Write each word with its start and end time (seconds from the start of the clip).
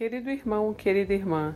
Querido 0.00 0.30
irmão, 0.30 0.72
querida 0.72 1.12
irmã, 1.12 1.54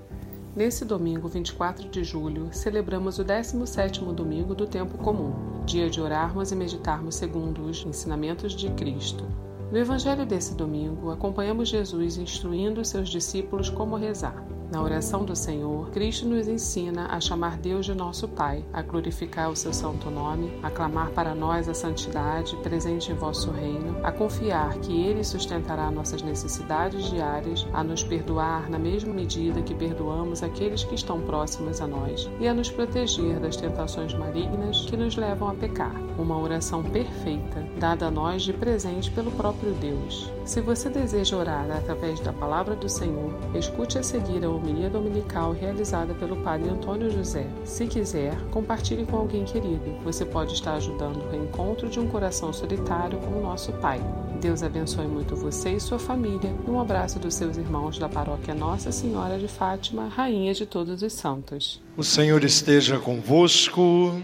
nesse 0.54 0.84
domingo 0.84 1.26
24 1.26 1.88
de 1.88 2.04
julho, 2.04 2.50
celebramos 2.52 3.18
o 3.18 3.24
17º 3.24 4.12
domingo 4.12 4.54
do 4.54 4.66
tempo 4.66 4.98
comum, 4.98 5.64
dia 5.64 5.88
de 5.88 5.98
orarmos 5.98 6.52
e 6.52 6.54
meditarmos 6.54 7.14
segundo 7.14 7.62
os 7.62 7.86
ensinamentos 7.86 8.52
de 8.52 8.70
Cristo. 8.72 9.24
No 9.72 9.78
evangelho 9.78 10.26
desse 10.26 10.54
domingo, 10.54 11.10
acompanhamos 11.10 11.70
Jesus 11.70 12.18
instruindo 12.18 12.84
seus 12.84 13.08
discípulos 13.08 13.70
como 13.70 13.96
rezar. 13.96 14.36
Na 14.74 14.82
oração 14.82 15.24
do 15.24 15.36
Senhor, 15.36 15.88
Cristo 15.90 16.26
nos 16.26 16.48
ensina 16.48 17.06
a 17.06 17.20
chamar 17.20 17.58
Deus 17.58 17.86
de 17.86 17.94
nosso 17.94 18.26
Pai, 18.26 18.64
a 18.72 18.82
glorificar 18.82 19.48
o 19.48 19.54
seu 19.54 19.72
santo 19.72 20.10
nome, 20.10 20.58
a 20.64 20.68
clamar 20.68 21.10
para 21.10 21.32
nós 21.32 21.68
a 21.68 21.74
santidade 21.74 22.56
presente 22.56 23.12
em 23.12 23.14
vosso 23.14 23.52
reino, 23.52 23.96
a 24.02 24.10
confiar 24.10 24.76
que 24.78 25.00
Ele 25.00 25.22
sustentará 25.22 25.92
nossas 25.92 26.22
necessidades 26.22 27.04
diárias, 27.04 27.64
a 27.72 27.84
nos 27.84 28.02
perdoar 28.02 28.68
na 28.68 28.76
mesma 28.76 29.14
medida 29.14 29.62
que 29.62 29.76
perdoamos 29.76 30.42
aqueles 30.42 30.82
que 30.82 30.96
estão 30.96 31.20
próximos 31.20 31.80
a 31.80 31.86
nós 31.86 32.28
e 32.40 32.48
a 32.48 32.52
nos 32.52 32.68
proteger 32.68 33.38
das 33.38 33.56
tentações 33.56 34.12
malignas 34.12 34.86
que 34.86 34.96
nos 34.96 35.14
levam 35.14 35.50
a 35.50 35.54
pecar. 35.54 35.94
Uma 36.18 36.36
oração 36.36 36.82
perfeita, 36.82 37.64
dada 37.78 38.06
a 38.06 38.10
nós 38.10 38.42
de 38.42 38.52
presente 38.52 39.08
pelo 39.12 39.30
próprio 39.30 39.72
Deus. 39.74 40.32
Se 40.44 40.60
você 40.60 40.88
deseja 40.88 41.36
orar 41.36 41.70
através 41.70 42.18
da 42.20 42.32
palavra 42.32 42.74
do 42.74 42.88
Senhor, 42.88 43.32
escute 43.54 43.98
a 43.98 44.02
seguir 44.02 44.44
a 44.44 44.50
homilia 44.64 44.88
dominical 44.88 45.52
realizada 45.52 46.14
pelo 46.14 46.36
Padre 46.38 46.70
Antônio 46.70 47.10
José. 47.10 47.46
Se 47.64 47.86
quiser, 47.86 48.34
compartilhe 48.50 49.04
com 49.04 49.18
alguém 49.18 49.44
querido. 49.44 49.98
Você 50.02 50.24
pode 50.24 50.54
estar 50.54 50.74
ajudando 50.74 51.18
o 51.18 51.30
reencontro 51.30 51.88
de 51.88 52.00
um 52.00 52.08
coração 52.08 52.50
solitário 52.50 53.18
com 53.18 53.38
o 53.38 53.42
nosso 53.42 53.72
Pai. 53.74 54.00
Deus 54.40 54.62
abençoe 54.62 55.06
muito 55.06 55.36
você 55.36 55.72
e 55.72 55.80
sua 55.80 55.98
família. 55.98 56.50
Um 56.66 56.80
abraço 56.80 57.18
dos 57.18 57.34
seus 57.34 57.58
irmãos 57.58 57.98
da 57.98 58.08
paróquia 58.08 58.54
Nossa 58.54 58.90
Senhora 58.90 59.38
de 59.38 59.48
Fátima, 59.48 60.08
Rainha 60.08 60.54
de 60.54 60.64
todos 60.64 61.02
os 61.02 61.12
santos. 61.12 61.80
O 61.94 62.02
Senhor 62.02 62.42
esteja 62.42 62.98
convosco. 62.98 64.18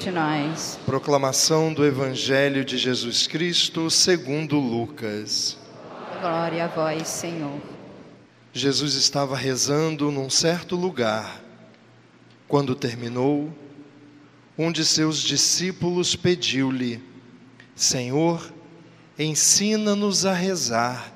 De 0.00 0.10
nós. 0.10 0.78
Proclamação 0.86 1.74
do 1.74 1.84
Evangelho 1.84 2.64
de 2.64 2.78
Jesus 2.78 3.26
Cristo 3.26 3.90
segundo 3.90 4.58
Lucas. 4.58 5.58
Glória 6.20 6.64
a 6.64 6.68
vós, 6.68 7.06
Senhor. 7.06 7.77
Jesus 8.52 8.94
estava 8.94 9.36
rezando 9.36 10.10
num 10.10 10.30
certo 10.30 10.74
lugar. 10.74 11.44
Quando 12.46 12.74
terminou, 12.74 13.52
um 14.56 14.72
de 14.72 14.84
seus 14.84 15.18
discípulos 15.18 16.16
pediu-lhe: 16.16 17.02
Senhor, 17.76 18.52
ensina-nos 19.18 20.24
a 20.24 20.32
rezar, 20.32 21.12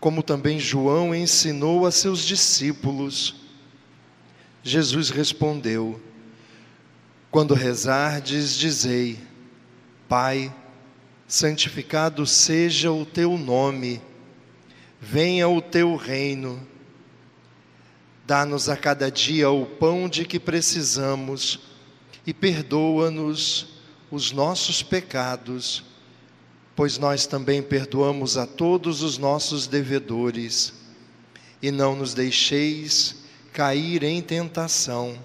como 0.00 0.22
também 0.22 0.58
João 0.58 1.14
ensinou 1.14 1.86
a 1.86 1.90
seus 1.90 2.24
discípulos. 2.24 3.36
Jesus 4.62 5.10
respondeu: 5.10 6.00
Quando 7.30 7.52
rezardes, 7.52 8.56
dizei: 8.56 9.18
Pai, 10.08 10.52
santificado 11.28 12.26
seja 12.26 12.90
o 12.90 13.04
teu 13.04 13.36
nome 13.36 14.00
Venha 15.04 15.48
o 15.48 15.60
teu 15.60 15.96
reino. 15.96 16.64
Dá-nos 18.24 18.68
a 18.68 18.76
cada 18.76 19.10
dia 19.10 19.50
o 19.50 19.66
pão 19.66 20.08
de 20.08 20.24
que 20.24 20.38
precisamos 20.38 21.58
e 22.24 22.32
perdoa-nos 22.32 23.80
os 24.12 24.30
nossos 24.30 24.80
pecados, 24.80 25.82
pois 26.76 26.98
nós 26.98 27.26
também 27.26 27.60
perdoamos 27.60 28.36
a 28.36 28.46
todos 28.46 29.02
os 29.02 29.18
nossos 29.18 29.66
devedores. 29.66 30.72
E 31.60 31.72
não 31.72 31.96
nos 31.96 32.14
deixeis 32.14 33.24
cair 33.52 34.04
em 34.04 34.22
tentação. 34.22 35.18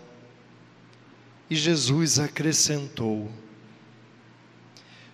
E 1.52 1.56
Jesus 1.56 2.18
acrescentou: 2.18 3.30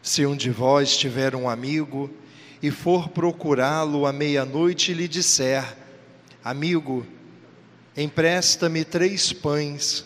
Se 0.02 0.26
um 0.26 0.38
de 0.38 0.50
vós 0.50 0.96
tiver 0.96 1.36
um 1.36 1.50
amigo, 1.50 2.10
e 2.64 2.72
for 2.72 3.10
procurá-lo 3.10 4.06
à 4.06 4.14
meia-noite 4.14 4.92
e 4.92 4.94
lhe 4.94 5.06
disser: 5.06 5.76
Amigo, 6.42 7.06
empresta-me 7.96 8.86
três 8.86 9.34
pães, 9.34 10.06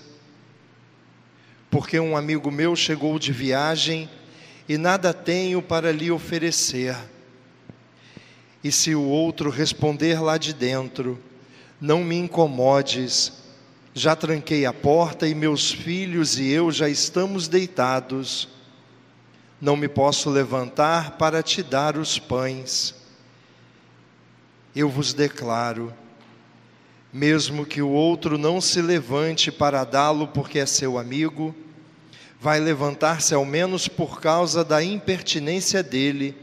porque 1.70 2.00
um 2.00 2.18
amigo 2.18 2.50
meu 2.50 2.76
chegou 2.76 3.20
de 3.20 3.32
viagem 3.32 4.10
e 4.68 4.76
nada 4.76 5.14
tenho 5.14 5.62
para 5.62 5.92
lhe 5.92 6.10
oferecer. 6.10 6.98
E 8.64 8.72
se 8.72 8.96
o 8.96 9.04
outro 9.04 9.52
responder 9.52 10.20
lá 10.20 10.40
de 10.40 10.52
dentro: 10.52 11.22
Não 11.80 12.04
me 12.04 12.16
incomodes, 12.16 13.34
já 13.94 14.16
tranquei 14.16 14.66
a 14.66 14.74
porta 14.74 15.28
e 15.28 15.36
meus 15.36 15.72
filhos 15.72 16.40
e 16.40 16.48
eu 16.48 16.72
já 16.72 16.90
estamos 16.90 17.48
deitados 17.48 18.57
não 19.60 19.76
me 19.76 19.88
posso 19.88 20.30
levantar 20.30 21.18
para 21.18 21.42
te 21.42 21.64
dar 21.64 21.98
os 21.98 22.20
pães. 22.20 22.96
Eu 24.76 24.90
vos 24.90 25.14
declaro, 25.14 25.94
mesmo 27.12 27.66
que 27.66 27.82
o 27.82 27.90
outro 27.90 28.38
não 28.38 28.62
se 28.62 28.82
levante 28.82 29.52
para 29.52 29.84
dá-lo 29.84 30.28
porque 30.28 30.60
é 30.60 30.66
seu 30.66 30.98
amigo, 30.98 31.56
vai 32.40 32.60
levantar-se 32.60 33.34
ao 33.34 33.44
menos 33.44 33.88
por 33.88 34.22
causa 34.22 34.64
da 34.64 34.84
impertinência 34.84 35.82
dele 35.82 36.36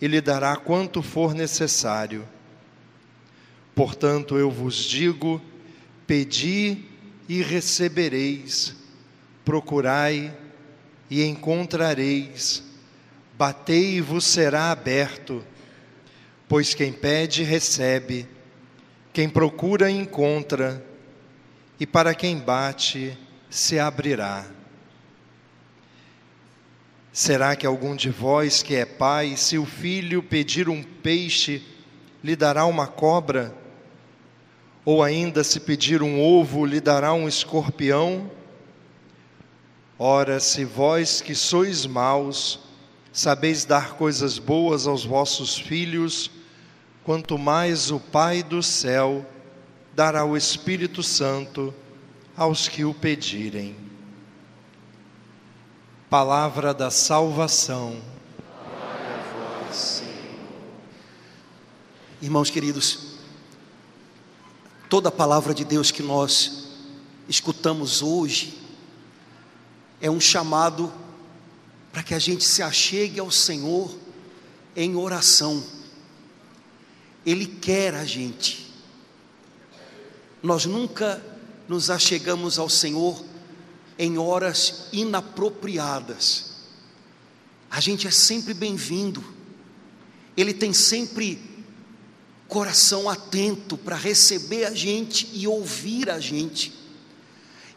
e 0.00 0.06
lhe 0.06 0.20
dará 0.20 0.56
quanto 0.56 1.02
for 1.02 1.34
necessário. 1.34 2.28
Portanto, 3.74 4.36
eu 4.36 4.50
vos 4.50 4.76
digo: 4.76 5.40
pedi 6.06 6.84
e 7.26 7.42
recebereis, 7.42 8.76
procurai 9.44 10.34
e 10.44 10.47
encontrareis, 11.10 12.62
batei 13.36 13.96
e 13.96 14.00
vos 14.00 14.24
será 14.24 14.70
aberto, 14.70 15.44
pois 16.46 16.74
quem 16.74 16.92
pede, 16.92 17.42
recebe, 17.42 18.28
quem 19.12 19.28
procura, 19.28 19.90
encontra, 19.90 20.84
e 21.80 21.86
para 21.86 22.14
quem 22.14 22.38
bate, 22.38 23.16
se 23.48 23.78
abrirá. 23.78 24.46
Será 27.12 27.56
que 27.56 27.66
algum 27.66 27.96
de 27.96 28.10
vós 28.10 28.62
que 28.62 28.76
é 28.76 28.84
pai, 28.84 29.36
se 29.36 29.58
o 29.58 29.64
filho 29.64 30.22
pedir 30.22 30.68
um 30.68 30.82
peixe, 30.82 31.62
lhe 32.22 32.36
dará 32.36 32.64
uma 32.64 32.86
cobra? 32.86 33.54
Ou 34.84 35.02
ainda, 35.02 35.42
se 35.42 35.58
pedir 35.60 36.02
um 36.02 36.20
ovo, 36.20 36.64
lhe 36.64 36.80
dará 36.80 37.12
um 37.12 37.28
escorpião? 37.28 38.30
Ora, 39.98 40.38
se 40.38 40.64
vós 40.64 41.20
que 41.20 41.34
sois 41.34 41.84
maus, 41.84 42.60
sabeis 43.12 43.64
dar 43.64 43.94
coisas 43.94 44.38
boas 44.38 44.86
aos 44.86 45.04
vossos 45.04 45.58
filhos, 45.58 46.30
quanto 47.02 47.36
mais 47.36 47.90
o 47.90 47.98
Pai 47.98 48.44
do 48.44 48.62
céu 48.62 49.26
dará 49.96 50.24
o 50.24 50.36
Espírito 50.36 51.02
Santo 51.02 51.74
aos 52.36 52.68
que 52.68 52.84
o 52.84 52.94
pedirem. 52.94 53.74
Palavra 56.08 56.72
da 56.72 56.92
salvação. 56.92 58.00
Irmãos 62.22 62.50
queridos, 62.50 63.16
toda 64.88 65.08
a 65.08 65.12
palavra 65.12 65.52
de 65.52 65.64
Deus 65.64 65.90
que 65.90 66.02
nós 66.02 66.68
escutamos 67.28 68.00
hoje, 68.00 68.57
é 70.00 70.10
um 70.10 70.20
chamado 70.20 70.92
para 71.92 72.02
que 72.02 72.14
a 72.14 72.18
gente 72.18 72.44
se 72.44 72.62
achegue 72.62 73.18
ao 73.18 73.30
Senhor 73.30 73.94
em 74.76 74.94
oração. 74.94 75.62
Ele 77.26 77.46
quer 77.46 77.94
a 77.94 78.04
gente. 78.04 78.72
Nós 80.42 80.64
nunca 80.64 81.22
nos 81.66 81.90
achegamos 81.90 82.58
ao 82.58 82.68
Senhor 82.68 83.24
em 83.98 84.16
horas 84.16 84.84
inapropriadas. 84.92 86.52
A 87.70 87.80
gente 87.80 88.06
é 88.06 88.10
sempre 88.10 88.54
bem-vindo. 88.54 89.22
Ele 90.36 90.54
tem 90.54 90.72
sempre 90.72 91.38
coração 92.46 93.10
atento 93.10 93.76
para 93.76 93.96
receber 93.96 94.64
a 94.64 94.74
gente 94.74 95.28
e 95.32 95.46
ouvir 95.46 96.08
a 96.08 96.20
gente. 96.20 96.77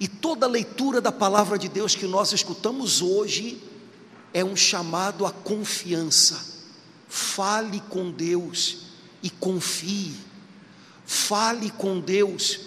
E 0.01 0.07
toda 0.07 0.47
leitura 0.47 0.99
da 0.99 1.11
palavra 1.11 1.59
de 1.59 1.69
Deus 1.69 1.93
que 1.93 2.07
nós 2.07 2.33
escutamos 2.33 3.03
hoje 3.03 3.61
é 4.33 4.43
um 4.43 4.55
chamado 4.55 5.27
à 5.27 5.31
confiança. 5.31 6.43
Fale 7.07 7.79
com 7.81 8.09
Deus 8.09 8.77
e 9.21 9.29
confie. 9.29 10.15
Fale 11.05 11.69
com 11.69 11.99
Deus 11.99 12.61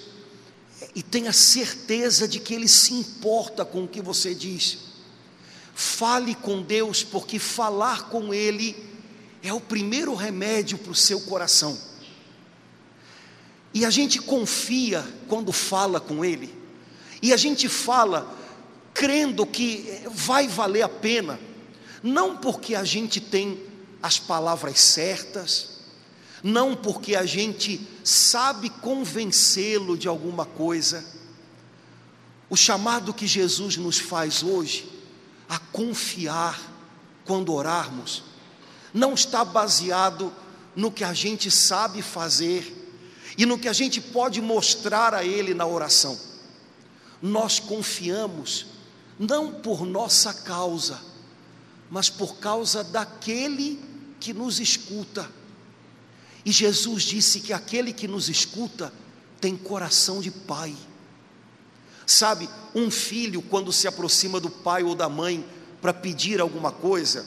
e 0.94 1.02
tenha 1.02 1.32
certeza 1.32 2.28
de 2.28 2.38
que 2.38 2.54
Ele 2.54 2.68
se 2.68 2.94
importa 2.94 3.64
com 3.64 3.82
o 3.82 3.88
que 3.88 4.00
você 4.00 4.32
diz. 4.32 4.78
Fale 5.74 6.36
com 6.36 6.62
Deus, 6.62 7.02
porque 7.02 7.40
falar 7.40 8.10
com 8.10 8.32
Ele 8.32 8.76
é 9.42 9.52
o 9.52 9.60
primeiro 9.60 10.14
remédio 10.14 10.78
para 10.78 10.92
o 10.92 10.94
seu 10.94 11.20
coração. 11.22 11.76
E 13.72 13.84
a 13.84 13.90
gente 13.90 14.20
confia 14.20 15.04
quando 15.26 15.50
fala 15.50 15.98
com 15.98 16.24
Ele, 16.24 16.62
e 17.24 17.32
a 17.32 17.38
gente 17.38 17.70
fala 17.70 18.36
crendo 18.92 19.46
que 19.46 20.02
vai 20.10 20.46
valer 20.46 20.82
a 20.82 20.88
pena, 20.90 21.40
não 22.02 22.36
porque 22.36 22.74
a 22.74 22.84
gente 22.84 23.18
tem 23.18 23.62
as 24.02 24.18
palavras 24.18 24.78
certas, 24.78 25.70
não 26.42 26.76
porque 26.76 27.16
a 27.16 27.24
gente 27.24 27.80
sabe 28.04 28.68
convencê-lo 28.68 29.96
de 29.96 30.06
alguma 30.06 30.44
coisa. 30.44 31.02
O 32.50 32.56
chamado 32.56 33.14
que 33.14 33.26
Jesus 33.26 33.78
nos 33.78 33.98
faz 33.98 34.42
hoje 34.42 34.86
a 35.48 35.58
confiar 35.58 36.60
quando 37.24 37.54
orarmos, 37.54 38.22
não 38.92 39.14
está 39.14 39.42
baseado 39.42 40.30
no 40.76 40.92
que 40.92 41.02
a 41.02 41.14
gente 41.14 41.50
sabe 41.50 42.02
fazer 42.02 42.92
e 43.38 43.46
no 43.46 43.58
que 43.58 43.66
a 43.66 43.72
gente 43.72 43.98
pode 43.98 44.42
mostrar 44.42 45.14
a 45.14 45.24
Ele 45.24 45.54
na 45.54 45.64
oração. 45.64 46.33
Nós 47.22 47.58
confiamos 47.58 48.66
não 49.18 49.52
por 49.52 49.86
nossa 49.86 50.32
causa, 50.32 51.00
mas 51.90 52.10
por 52.10 52.36
causa 52.36 52.82
daquele 52.82 53.80
que 54.20 54.32
nos 54.32 54.58
escuta. 54.58 55.30
E 56.44 56.52
Jesus 56.52 57.04
disse 57.04 57.40
que 57.40 57.52
aquele 57.52 57.92
que 57.92 58.08
nos 58.08 58.28
escuta 58.28 58.92
tem 59.40 59.56
coração 59.56 60.20
de 60.20 60.30
pai. 60.30 60.74
Sabe, 62.06 62.48
um 62.74 62.90
filho, 62.90 63.40
quando 63.40 63.72
se 63.72 63.86
aproxima 63.86 64.38
do 64.38 64.50
pai 64.50 64.82
ou 64.82 64.94
da 64.94 65.08
mãe 65.08 65.44
para 65.80 65.94
pedir 65.94 66.40
alguma 66.40 66.70
coisa, 66.70 67.24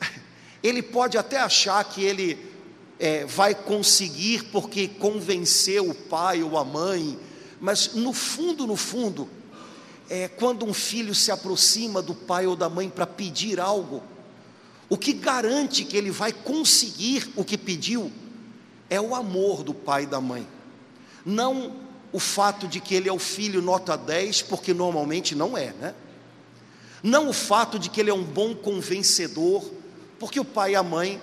ele 0.62 0.82
pode 0.82 1.16
até 1.16 1.38
achar 1.38 1.82
que 1.84 2.02
ele 2.02 2.52
é, 2.98 3.24
vai 3.24 3.54
conseguir 3.54 4.44
porque 4.44 4.88
convenceu 4.88 5.88
o 5.88 5.94
pai 5.94 6.42
ou 6.42 6.58
a 6.58 6.64
mãe, 6.64 7.18
mas 7.64 7.94
no 7.94 8.12
fundo, 8.12 8.66
no 8.66 8.76
fundo, 8.76 9.26
é, 10.10 10.28
quando 10.28 10.66
um 10.66 10.74
filho 10.74 11.14
se 11.14 11.30
aproxima 11.30 12.02
do 12.02 12.14
pai 12.14 12.46
ou 12.46 12.54
da 12.54 12.68
mãe 12.68 12.90
para 12.90 13.06
pedir 13.06 13.58
algo, 13.58 14.02
o 14.86 14.98
que 14.98 15.14
garante 15.14 15.82
que 15.82 15.96
ele 15.96 16.10
vai 16.10 16.30
conseguir 16.30 17.26
o 17.34 17.42
que 17.42 17.56
pediu 17.56 18.12
é 18.90 19.00
o 19.00 19.14
amor 19.14 19.62
do 19.62 19.72
pai 19.72 20.02
e 20.02 20.06
da 20.06 20.20
mãe, 20.20 20.46
não 21.24 21.74
o 22.12 22.18
fato 22.18 22.68
de 22.68 22.80
que 22.80 22.94
ele 22.94 23.08
é 23.08 23.12
o 23.12 23.18
filho 23.18 23.62
nota 23.62 23.96
10, 23.96 24.42
porque 24.42 24.74
normalmente 24.74 25.34
não 25.34 25.56
é, 25.56 25.72
né? 25.72 25.94
Não 27.02 27.30
o 27.30 27.32
fato 27.32 27.78
de 27.78 27.88
que 27.88 27.98
ele 27.98 28.10
é 28.10 28.14
um 28.14 28.24
bom 28.24 28.54
convencedor, 28.54 29.64
porque 30.20 30.38
o 30.38 30.44
pai 30.44 30.72
e 30.72 30.76
a 30.76 30.82
mãe 30.82 31.18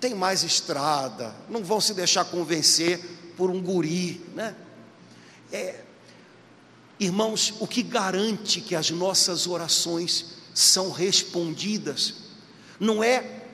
têm 0.00 0.14
mais 0.14 0.42
estrada, 0.42 1.36
não 1.50 1.62
vão 1.62 1.82
se 1.82 1.92
deixar 1.92 2.24
convencer 2.24 2.98
por 3.36 3.50
um 3.50 3.60
guri, 3.60 4.22
né? 4.34 4.56
É, 5.56 5.80
irmãos, 7.00 7.54
o 7.60 7.66
que 7.66 7.82
garante 7.82 8.60
que 8.60 8.74
as 8.74 8.90
nossas 8.90 9.46
orações 9.46 10.26
são 10.54 10.90
respondidas? 10.90 12.16
Não 12.78 13.02
é 13.02 13.44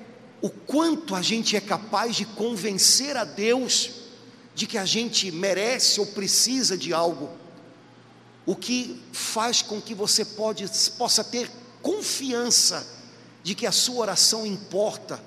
o 0.41 0.51
quanto 0.51 1.15
a 1.15 1.23
gente 1.23 1.55
é 1.55 1.61
capaz 1.61 2.17
de 2.17 2.25
convencer 2.25 3.17
a 3.17 3.23
Deus 3.23 3.91
de 4.53 4.67
que 4.67 4.77
a 4.77 4.85
gente 4.85 5.31
merece 5.31 6.01
ou 6.01 6.07
precisa 6.07 6.77
de 6.77 6.93
algo, 6.93 7.31
o 8.45 8.57
que 8.57 9.01
faz 9.13 9.63
com 9.63 9.81
que 9.81 9.95
você 9.95 10.25
pode, 10.25 10.69
possa 10.99 11.23
ter 11.23 11.49
confiança 11.81 12.85
de 13.45 13.55
que 13.55 13.65
a 13.65 13.73
sua 13.73 14.01
oração 14.01 14.45
importa, 14.45 15.23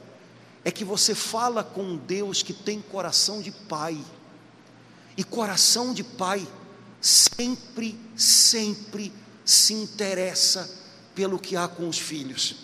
é 0.66 0.72
que 0.72 0.84
você 0.84 1.16
fala 1.16 1.64
com 1.64 1.84
um 1.84 1.96
Deus 1.96 2.44
que 2.44 2.52
tem 2.52 2.82
coração 2.82 3.42
de 3.42 3.52
pai, 3.52 3.98
e 5.16 5.24
coração 5.24 5.94
de 5.94 6.04
pai 6.04 6.46
sempre, 7.06 7.98
sempre 8.16 9.12
se 9.44 9.74
interessa 9.74 10.70
pelo 11.14 11.38
que 11.38 11.56
há 11.56 11.68
com 11.68 11.88
os 11.88 11.98
filhos. 11.98 12.56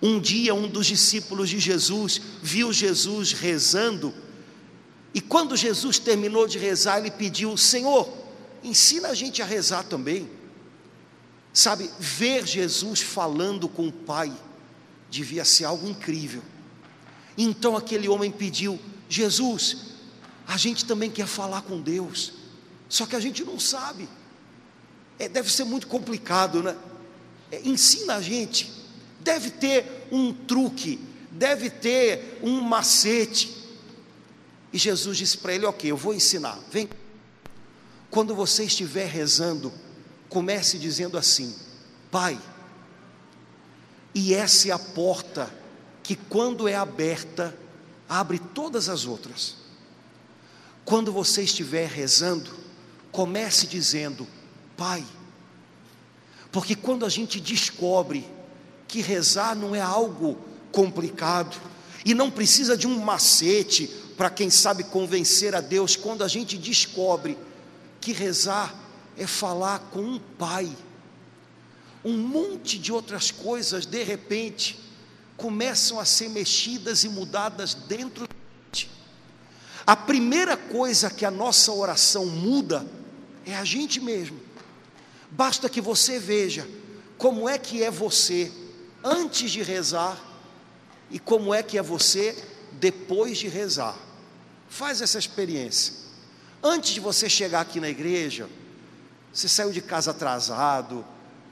Um 0.00 0.18
dia, 0.18 0.54
um 0.54 0.68
dos 0.68 0.86
discípulos 0.86 1.48
de 1.48 1.60
Jesus 1.60 2.20
viu 2.42 2.72
Jesus 2.72 3.32
rezando 3.32 4.12
e 5.14 5.20
quando 5.20 5.56
Jesus 5.56 5.98
terminou 5.98 6.46
de 6.46 6.58
rezar, 6.58 6.98
ele 6.98 7.10
pediu: 7.10 7.56
Senhor, 7.56 8.08
ensina 8.62 9.08
a 9.08 9.14
gente 9.14 9.42
a 9.42 9.44
rezar 9.44 9.84
também. 9.84 10.28
Sabe, 11.52 11.90
ver 11.98 12.46
Jesus 12.46 13.00
falando 13.00 13.68
com 13.68 13.86
o 13.86 13.92
Pai 13.92 14.32
devia 15.10 15.44
ser 15.44 15.66
algo 15.66 15.86
incrível. 15.86 16.42
Então 17.36 17.76
aquele 17.76 18.08
homem 18.08 18.30
pediu: 18.30 18.80
Jesus, 19.08 19.76
a 20.46 20.56
gente 20.56 20.86
também 20.86 21.10
quer 21.10 21.26
falar 21.26 21.62
com 21.62 21.80
Deus, 21.80 22.32
só 22.92 23.06
que 23.06 23.16
a 23.16 23.20
gente 23.20 23.42
não 23.42 23.58
sabe. 23.58 24.06
É, 25.18 25.26
deve 25.26 25.50
ser 25.50 25.64
muito 25.64 25.86
complicado, 25.86 26.62
né? 26.62 26.76
É, 27.50 27.66
ensina 27.66 28.16
a 28.16 28.20
gente. 28.20 28.70
Deve 29.18 29.50
ter 29.50 30.08
um 30.12 30.30
truque, 30.30 31.00
deve 31.30 31.70
ter 31.70 32.38
um 32.42 32.60
macete. 32.60 33.50
E 34.70 34.76
Jesus 34.76 35.16
disse 35.16 35.38
para 35.38 35.54
ele: 35.54 35.64
Ok, 35.64 35.90
eu 35.90 35.96
vou 35.96 36.12
ensinar. 36.12 36.58
Vem. 36.70 36.86
Quando 38.10 38.34
você 38.34 38.64
estiver 38.64 39.06
rezando, 39.06 39.72
comece 40.28 40.76
dizendo 40.76 41.16
assim: 41.16 41.56
Pai. 42.10 42.38
E 44.14 44.34
essa 44.34 44.68
é 44.68 44.70
a 44.70 44.78
porta 44.78 45.50
que, 46.02 46.14
quando 46.14 46.68
é 46.68 46.74
aberta, 46.74 47.56
abre 48.06 48.38
todas 48.38 48.90
as 48.90 49.06
outras. 49.06 49.56
Quando 50.84 51.10
você 51.10 51.42
estiver 51.44 51.88
rezando, 51.88 52.60
comece 53.12 53.66
dizendo: 53.66 54.26
Pai. 54.76 55.04
Porque 56.50 56.74
quando 56.74 57.06
a 57.06 57.08
gente 57.08 57.40
descobre 57.40 58.28
que 58.88 59.00
rezar 59.00 59.54
não 59.54 59.74
é 59.74 59.80
algo 59.80 60.36
complicado 60.70 61.56
e 62.04 62.14
não 62.14 62.30
precisa 62.30 62.76
de 62.76 62.86
um 62.86 62.98
macete 62.98 63.86
para 64.16 64.28
quem 64.28 64.50
sabe 64.50 64.84
convencer 64.84 65.54
a 65.54 65.60
Deus, 65.60 65.96
quando 65.96 66.22
a 66.22 66.28
gente 66.28 66.58
descobre 66.58 67.38
que 68.00 68.12
rezar 68.12 68.74
é 69.16 69.26
falar 69.26 69.78
com 69.90 70.00
um 70.00 70.18
pai, 70.18 70.70
um 72.04 72.18
monte 72.18 72.78
de 72.78 72.92
outras 72.92 73.30
coisas 73.30 73.86
de 73.86 74.02
repente 74.02 74.78
começam 75.36 75.98
a 75.98 76.04
ser 76.04 76.28
mexidas 76.28 77.04
e 77.04 77.08
mudadas 77.08 77.74
dentro 77.74 78.28
de. 78.70 78.90
A 79.86 79.96
primeira 79.96 80.56
coisa 80.56 81.10
que 81.10 81.24
a 81.24 81.30
nossa 81.30 81.72
oração 81.72 82.26
muda 82.26 82.86
é 83.46 83.54
a 83.54 83.64
gente 83.64 84.00
mesmo. 84.00 84.38
Basta 85.30 85.68
que 85.68 85.80
você 85.80 86.18
veja 86.18 86.66
como 87.16 87.48
é 87.48 87.58
que 87.58 87.82
é 87.82 87.90
você 87.90 88.52
antes 89.02 89.50
de 89.50 89.62
rezar 89.62 90.20
e 91.10 91.18
como 91.18 91.54
é 91.54 91.62
que 91.62 91.78
é 91.78 91.82
você 91.82 92.36
depois 92.72 93.38
de 93.38 93.48
rezar. 93.48 93.96
Faz 94.68 95.00
essa 95.00 95.18
experiência. 95.18 95.94
Antes 96.62 96.94
de 96.94 97.00
você 97.00 97.28
chegar 97.28 97.60
aqui 97.60 97.80
na 97.80 97.88
igreja, 97.88 98.48
você 99.32 99.48
saiu 99.48 99.72
de 99.72 99.80
casa 99.80 100.10
atrasado, 100.10 101.04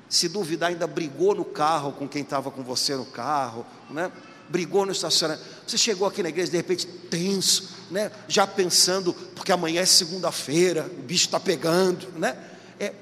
se 0.09 0.29
duvidar, 0.29 0.71
ainda 0.71 0.87
brigou 0.87 1.35
no 1.35 1.45
carro 1.45 1.93
com 1.93 2.09
quem 2.09 2.23
estava 2.23 2.51
com 2.51 2.63
você 2.63 2.97
no 2.97 3.07
carro, 3.07 3.65
né? 3.89 4.11
brigou 4.49 4.85
no 4.85 4.93
estacionamento. 4.93 5.47
Você 5.67 5.79
chegou 5.79 6.07
aqui 6.07 6.23
na 6.23 6.29
igreja 6.29 6.51
de 6.51 6.57
repente 6.57 6.87
tenso, 6.87 7.69
né? 7.91 8.11
já 8.29 8.47
pensando, 8.47 9.13
porque 9.13 9.53
amanhã 9.53 9.83
é 9.83 9.87
segunda-feira, 9.87 10.91
o 10.99 11.03
bicho 11.03 11.27
está 11.27 11.41
pegando. 11.41 12.09
Né? 12.19 12.37
É, 12.79 12.95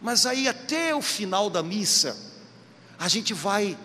mas 0.00 0.26
aí 0.26 0.46
até 0.48 0.94
o 0.94 1.02
final 1.02 1.50
da 1.50 1.62
missa, 1.62 2.16
a 2.98 3.08
gente 3.08 3.34
vai 3.34 3.76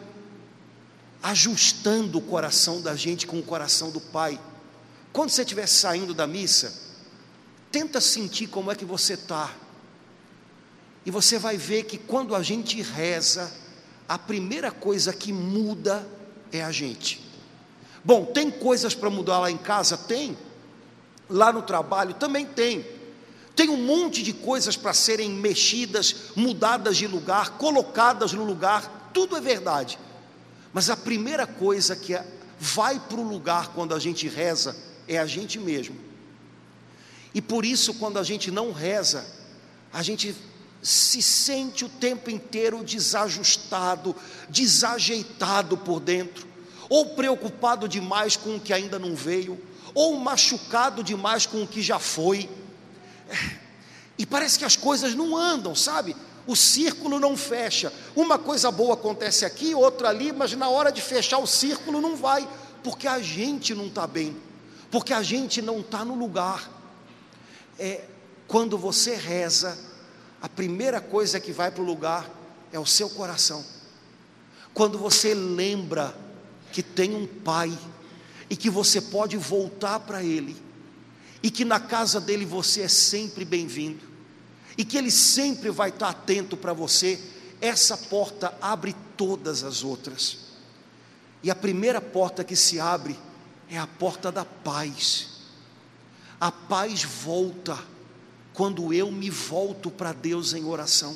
ajustando 1.21 2.17
o 2.17 2.21
coração 2.21 2.81
da 2.81 2.95
gente 2.95 3.25
com 3.25 3.39
o 3.39 3.43
coração 3.43 3.89
do 3.89 4.01
Pai. 4.01 4.39
Quando 5.13 5.29
você 5.29 5.43
estiver 5.43 5.67
saindo 5.67 6.13
da 6.13 6.27
missa, 6.27 6.73
tenta 7.71 8.01
sentir 8.01 8.47
como 8.47 8.71
é 8.71 8.75
que 8.75 8.83
você 8.83 9.13
está. 9.13 9.53
E 11.05 11.11
você 11.11 11.39
vai 11.39 11.57
ver 11.57 11.83
que 11.83 11.97
quando 11.97 12.35
a 12.35 12.43
gente 12.43 12.81
reza, 12.81 13.51
a 14.07 14.17
primeira 14.17 14.71
coisa 14.71 15.13
que 15.13 15.31
muda 15.31 16.05
é 16.51 16.61
a 16.61 16.71
gente. 16.71 17.22
Bom, 18.03 18.25
tem 18.25 18.51
coisas 18.51 18.93
para 18.93 19.09
mudar 19.09 19.39
lá 19.39 19.49
em 19.49 19.57
casa? 19.57 19.97
Tem. 19.97 20.37
Lá 21.29 21.53
no 21.53 21.61
trabalho 21.61 22.13
também 22.13 22.45
tem. 22.45 22.85
Tem 23.55 23.69
um 23.69 23.77
monte 23.77 24.23
de 24.23 24.33
coisas 24.33 24.75
para 24.75 24.93
serem 24.93 25.29
mexidas, 25.29 26.15
mudadas 26.35 26.97
de 26.97 27.07
lugar, 27.07 27.51
colocadas 27.51 28.33
no 28.33 28.43
lugar, 28.43 29.11
tudo 29.13 29.37
é 29.37 29.41
verdade. 29.41 29.99
Mas 30.73 30.89
a 30.89 30.97
primeira 30.97 31.45
coisa 31.45 31.95
que 31.95 32.15
é, 32.15 32.25
vai 32.59 32.99
para 32.99 33.19
o 33.19 33.27
lugar 33.27 33.69
quando 33.69 33.93
a 33.93 33.99
gente 33.99 34.27
reza 34.27 34.75
é 35.07 35.19
a 35.19 35.25
gente 35.25 35.59
mesmo. 35.59 35.95
E 37.33 37.41
por 37.41 37.63
isso, 37.63 37.93
quando 37.95 38.17
a 38.17 38.23
gente 38.23 38.49
não 38.49 38.71
reza, 38.71 39.25
a 39.91 40.01
gente 40.01 40.35
se 40.81 41.21
sente 41.21 41.85
o 41.85 41.89
tempo 41.89 42.29
inteiro 42.29 42.83
desajustado, 42.83 44.15
desajeitado 44.49 45.77
por 45.77 45.99
dentro, 45.99 46.47
ou 46.89 47.07
preocupado 47.07 47.87
demais 47.87 48.35
com 48.35 48.55
o 48.55 48.59
que 48.59 48.73
ainda 48.73 48.99
não 48.99 49.15
veio, 49.15 49.59
ou 49.93 50.15
machucado 50.17 51.03
demais 51.03 51.45
com 51.45 51.63
o 51.63 51.67
que 51.67 51.81
já 51.81 51.99
foi. 51.99 52.49
É, 53.29 53.63
e 54.17 54.25
parece 54.25 54.59
que 54.59 54.65
as 54.65 54.75
coisas 54.75 55.15
não 55.15 55.35
andam, 55.35 55.75
sabe? 55.75 56.15
O 56.45 56.55
círculo 56.55 57.19
não 57.19 57.37
fecha. 57.37 57.91
Uma 58.15 58.37
coisa 58.37 58.71
boa 58.71 58.93
acontece 58.95 59.45
aqui, 59.45 59.73
outra 59.73 60.09
ali, 60.09 60.31
mas 60.31 60.53
na 60.53 60.69
hora 60.69 60.91
de 60.91 61.01
fechar 61.01 61.37
o 61.37 61.47
círculo 61.47 62.01
não 62.01 62.15
vai, 62.15 62.47
porque 62.83 63.07
a 63.07 63.19
gente 63.21 63.73
não 63.73 63.87
está 63.87 64.05
bem, 64.05 64.35
porque 64.91 65.13
a 65.13 65.23
gente 65.23 65.61
não 65.61 65.79
está 65.79 66.03
no 66.03 66.15
lugar. 66.15 66.69
É, 67.79 68.03
quando 68.47 68.77
você 68.77 69.15
reza, 69.15 69.77
a 70.41 70.49
primeira 70.49 70.99
coisa 70.99 71.39
que 71.39 71.51
vai 71.51 71.71
para 71.71 71.81
o 71.81 71.85
lugar 71.85 72.29
é 72.71 72.79
o 72.79 72.85
seu 72.85 73.09
coração. 73.09 73.63
Quando 74.73 74.97
você 74.97 75.33
lembra 75.33 76.13
que 76.73 76.81
tem 76.81 77.15
um 77.15 77.27
pai 77.27 77.77
e 78.49 78.55
que 78.57 78.69
você 78.69 78.99
pode 78.99 79.37
voltar 79.37 79.99
para 80.01 80.23
ele, 80.23 80.57
e 81.41 81.49
que 81.49 81.63
na 81.63 81.79
casa 81.79 82.19
dele 82.19 82.45
você 82.45 82.81
é 82.81 82.87
sempre 82.87 83.45
bem-vindo, 83.45 84.03
e 84.77 84.83
que 84.83 84.97
ele 84.97 85.11
sempre 85.11 85.69
vai 85.69 85.89
estar 85.89 86.09
atento 86.09 86.57
para 86.57 86.73
você, 86.73 87.19
essa 87.61 87.95
porta 87.95 88.53
abre 88.59 88.95
todas 89.15 89.63
as 89.63 89.83
outras. 89.83 90.39
E 91.43 91.51
a 91.51 91.55
primeira 91.55 92.01
porta 92.01 92.43
que 92.43 92.55
se 92.55 92.79
abre 92.79 93.17
é 93.69 93.77
a 93.77 93.87
porta 93.87 94.31
da 94.31 94.43
paz. 94.43 95.27
A 96.39 96.51
paz 96.51 97.03
volta 97.03 97.77
quando 98.53 98.93
eu 98.93 99.11
me 99.11 99.29
volto 99.29 99.91
para 99.91 100.11
Deus 100.11 100.53
em 100.53 100.65
oração. 100.65 101.15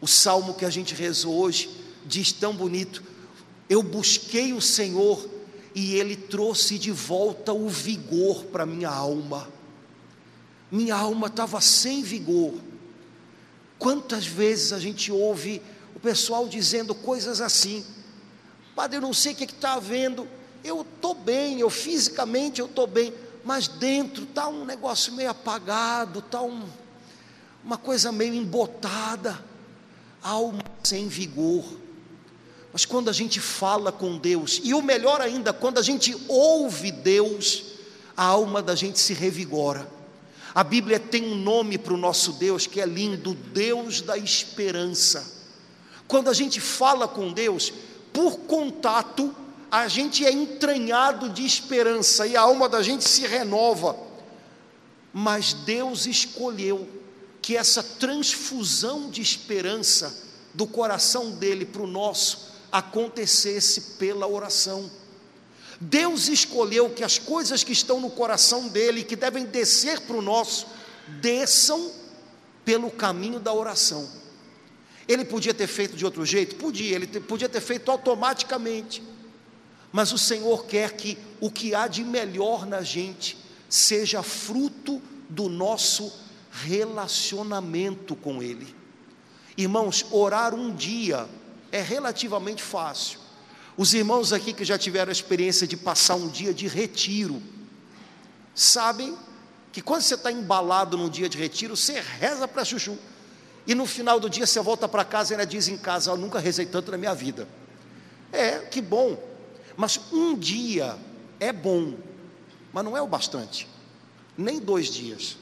O 0.00 0.06
salmo 0.06 0.54
que 0.54 0.64
a 0.64 0.70
gente 0.70 0.94
rezou 0.94 1.34
hoje 1.34 1.70
diz 2.04 2.32
tão 2.32 2.54
bonito: 2.54 3.02
Eu 3.68 3.82
busquei 3.82 4.52
o 4.52 4.60
Senhor 4.60 5.28
e 5.74 5.94
Ele 5.94 6.16
trouxe 6.16 6.78
de 6.78 6.90
volta 6.90 7.52
o 7.52 7.68
vigor 7.68 8.44
para 8.44 8.64
minha 8.64 8.88
alma. 8.88 9.48
Minha 10.70 10.96
alma 10.96 11.26
estava 11.26 11.60
sem 11.60 12.02
vigor. 12.02 12.54
Quantas 13.78 14.26
vezes 14.26 14.72
a 14.72 14.78
gente 14.78 15.12
ouve 15.12 15.60
o 15.94 16.00
pessoal 16.00 16.48
dizendo 16.48 16.94
coisas 16.94 17.40
assim, 17.40 17.84
Padre, 18.74 18.98
eu 18.98 19.00
não 19.00 19.14
sei 19.14 19.32
o 19.32 19.36
que 19.36 19.44
é 19.44 19.46
está 19.46 19.74
havendo, 19.74 20.28
eu 20.62 20.82
estou 20.82 21.14
bem, 21.14 21.60
eu 21.60 21.70
fisicamente 21.70 22.60
eu 22.60 22.66
estou 22.66 22.86
bem, 22.86 23.12
mas 23.44 23.68
dentro 23.68 24.24
está 24.24 24.48
um 24.48 24.64
negócio 24.64 25.12
meio 25.12 25.30
apagado, 25.30 26.18
está 26.18 26.42
um, 26.42 26.64
uma 27.64 27.78
coisa 27.78 28.10
meio 28.12 28.34
embotada, 28.34 29.42
alma 30.22 30.62
sem 30.82 31.08
vigor. 31.08 31.64
Mas 32.76 32.84
quando 32.84 33.08
a 33.08 33.12
gente 33.14 33.40
fala 33.40 33.90
com 33.90 34.18
Deus, 34.18 34.60
e 34.62 34.74
o 34.74 34.82
melhor 34.82 35.22
ainda, 35.22 35.50
quando 35.50 35.78
a 35.78 35.82
gente 35.82 36.14
ouve 36.28 36.92
Deus, 36.92 37.62
a 38.14 38.22
alma 38.22 38.62
da 38.62 38.74
gente 38.74 38.98
se 38.98 39.14
revigora. 39.14 39.90
A 40.54 40.62
Bíblia 40.62 41.00
tem 41.00 41.24
um 41.24 41.36
nome 41.36 41.78
para 41.78 41.94
o 41.94 41.96
nosso 41.96 42.32
Deus 42.32 42.66
que 42.66 42.78
é 42.78 42.84
lindo, 42.84 43.32
Deus 43.32 44.02
da 44.02 44.18
esperança. 44.18 45.26
Quando 46.06 46.28
a 46.28 46.34
gente 46.34 46.60
fala 46.60 47.08
com 47.08 47.32
Deus, 47.32 47.72
por 48.12 48.40
contato, 48.40 49.34
a 49.70 49.88
gente 49.88 50.26
é 50.26 50.30
entranhado 50.30 51.30
de 51.30 51.46
esperança 51.46 52.26
e 52.26 52.36
a 52.36 52.42
alma 52.42 52.68
da 52.68 52.82
gente 52.82 53.08
se 53.08 53.26
renova. 53.26 53.96
Mas 55.14 55.54
Deus 55.54 56.04
escolheu 56.04 56.86
que 57.40 57.56
essa 57.56 57.82
transfusão 57.82 59.08
de 59.08 59.22
esperança 59.22 60.24
do 60.52 60.66
coração 60.66 61.30
dele 61.30 61.64
para 61.64 61.80
o 61.80 61.86
nosso 61.86 62.54
acontecesse 62.70 63.80
pela 63.98 64.26
oração. 64.26 64.90
Deus 65.80 66.28
escolheu 66.28 66.90
que 66.90 67.04
as 67.04 67.18
coisas 67.18 67.62
que 67.62 67.72
estão 67.72 68.00
no 68.00 68.10
coração 68.10 68.68
dele, 68.68 69.04
que 69.04 69.16
devem 69.16 69.44
descer 69.44 70.00
para 70.00 70.16
o 70.16 70.22
nosso, 70.22 70.66
desçam 71.20 71.92
pelo 72.64 72.90
caminho 72.90 73.38
da 73.38 73.52
oração. 73.52 74.08
Ele 75.06 75.24
podia 75.24 75.54
ter 75.54 75.66
feito 75.66 75.96
de 75.96 76.04
outro 76.04 76.24
jeito? 76.24 76.56
Podia, 76.56 76.94
ele 76.94 77.06
podia 77.06 77.48
ter 77.48 77.60
feito 77.60 77.90
automaticamente. 77.90 79.02
Mas 79.92 80.12
o 80.12 80.18
Senhor 80.18 80.66
quer 80.66 80.92
que 80.92 81.16
o 81.40 81.50
que 81.50 81.74
há 81.74 81.86
de 81.86 82.02
melhor 82.02 82.66
na 82.66 82.82
gente 82.82 83.36
seja 83.68 84.22
fruto 84.22 85.00
do 85.28 85.48
nosso 85.48 86.12
relacionamento 86.50 88.16
com 88.16 88.42
Ele. 88.42 88.74
Irmãos, 89.56 90.06
orar 90.10 90.54
um 90.54 90.74
dia 90.74 91.28
é 91.72 91.80
relativamente 91.80 92.62
fácil. 92.62 93.18
Os 93.76 93.92
irmãos 93.92 94.32
aqui 94.32 94.52
que 94.52 94.64
já 94.64 94.78
tiveram 94.78 95.10
a 95.10 95.12
experiência 95.12 95.66
de 95.66 95.76
passar 95.76 96.14
um 96.14 96.28
dia 96.28 96.54
de 96.54 96.66
retiro, 96.66 97.42
sabem 98.54 99.16
que 99.72 99.82
quando 99.82 100.00
você 100.00 100.14
está 100.14 100.32
embalado 100.32 100.96
num 100.96 101.10
dia 101.10 101.28
de 101.28 101.36
retiro, 101.36 101.76
você 101.76 102.00
reza 102.00 102.48
para 102.48 102.64
chuchu. 102.64 102.96
E 103.66 103.74
no 103.74 103.84
final 103.84 104.18
do 104.18 104.30
dia 104.30 104.46
você 104.46 104.60
volta 104.60 104.88
para 104.88 105.04
casa 105.04 105.32
e 105.32 105.34
ainda 105.34 105.46
diz 105.46 105.68
em 105.68 105.76
casa: 105.76 106.10
Eu 106.10 106.16
nunca 106.16 106.38
rezei 106.38 106.64
tanto 106.64 106.90
na 106.90 106.96
minha 106.96 107.14
vida. 107.14 107.46
É, 108.32 108.60
que 108.60 108.80
bom. 108.80 109.22
Mas 109.76 110.00
um 110.10 110.34
dia 110.34 110.96
é 111.38 111.52
bom, 111.52 111.94
mas 112.72 112.84
não 112.84 112.96
é 112.96 113.02
o 113.02 113.06
bastante. 113.06 113.68
Nem 114.38 114.58
dois 114.58 114.86
dias, 114.86 115.36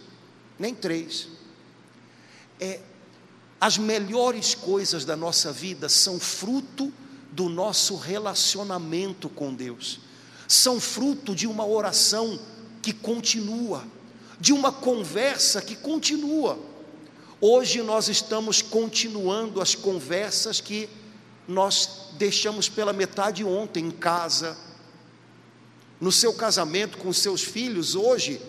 nem 0.58 0.74
três. 0.74 1.28
É, 2.58 2.80
as 3.64 3.78
melhores 3.78 4.54
coisas 4.54 5.06
da 5.06 5.16
nossa 5.16 5.50
vida 5.50 5.88
são 5.88 6.20
fruto 6.20 6.92
do 7.32 7.48
nosso 7.48 7.96
relacionamento 7.96 9.26
com 9.26 9.54
Deus, 9.54 10.00
são 10.46 10.78
fruto 10.78 11.34
de 11.34 11.46
uma 11.46 11.64
oração 11.64 12.38
que 12.82 12.92
continua, 12.92 13.82
de 14.38 14.52
uma 14.52 14.70
conversa 14.70 15.62
que 15.62 15.74
continua. 15.74 16.58
Hoje 17.40 17.80
nós 17.80 18.08
estamos 18.08 18.60
continuando 18.60 19.62
as 19.62 19.74
conversas 19.74 20.60
que 20.60 20.86
nós 21.48 22.10
deixamos 22.18 22.68
pela 22.68 22.92
metade 22.92 23.42
ontem 23.42 23.86
em 23.86 23.90
casa, 23.90 24.58
no 25.98 26.12
seu 26.12 26.34
casamento 26.34 26.98
com 26.98 27.10
seus 27.14 27.42
filhos, 27.42 27.94
hoje, 27.94 28.42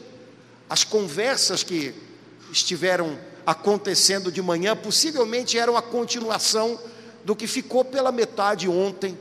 as 0.69 0.83
conversas 0.83 1.63
que 1.63 1.95
estiveram 2.51 3.17
acontecendo 3.45 4.31
de 4.31 4.41
manhã, 4.41 4.75
possivelmente 4.75 5.57
eram 5.57 5.77
a 5.77 5.81
continuação 5.81 6.79
do 7.23 7.35
que 7.35 7.47
ficou 7.47 7.85
pela 7.85 8.11
metade 8.11 8.67
ontem. 8.67 9.17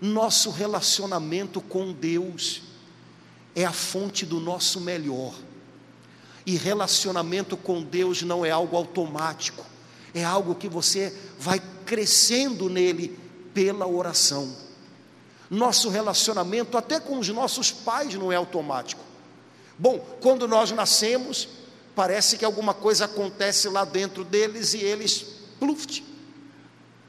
Nosso 0.00 0.50
relacionamento 0.50 1.60
com 1.60 1.92
Deus 1.92 2.62
é 3.54 3.64
a 3.64 3.72
fonte 3.72 4.26
do 4.26 4.40
nosso 4.40 4.80
melhor. 4.80 5.34
E 6.46 6.56
relacionamento 6.56 7.56
com 7.56 7.82
Deus 7.82 8.22
não 8.22 8.44
é 8.44 8.50
algo 8.50 8.76
automático, 8.76 9.64
é 10.14 10.22
algo 10.22 10.54
que 10.54 10.68
você 10.68 11.16
vai 11.38 11.60
crescendo 11.86 12.68
nele 12.68 13.18
pela 13.54 13.86
oração. 13.86 14.54
Nosso 15.48 15.88
relacionamento, 15.88 16.76
até 16.76 16.98
com 16.98 17.18
os 17.18 17.28
nossos 17.28 17.70
pais, 17.70 18.14
não 18.14 18.30
é 18.30 18.36
automático. 18.36 19.02
Bom, 19.78 19.98
quando 20.20 20.46
nós 20.46 20.70
nascemos, 20.70 21.48
parece 21.94 22.36
que 22.36 22.44
alguma 22.44 22.74
coisa 22.74 23.04
acontece 23.04 23.68
lá 23.68 23.84
dentro 23.84 24.24
deles 24.24 24.74
e 24.74 24.78
eles, 24.78 25.24
pluft, 25.58 26.04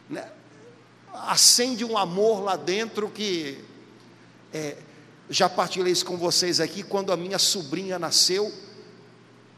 né? 0.10 0.32
acende 1.14 1.84
um 1.84 1.98
amor 1.98 2.42
lá 2.42 2.56
dentro 2.56 3.10
que 3.10 3.64
é, 4.54 4.78
já 5.30 5.50
partilhei 5.50 5.92
isso 5.92 6.06
com 6.06 6.18
vocês 6.18 6.60
aqui, 6.60 6.84
quando 6.84 7.12
a 7.12 7.18
minha 7.18 7.40
sobrinha 7.40 7.98
nasceu, 7.98 8.52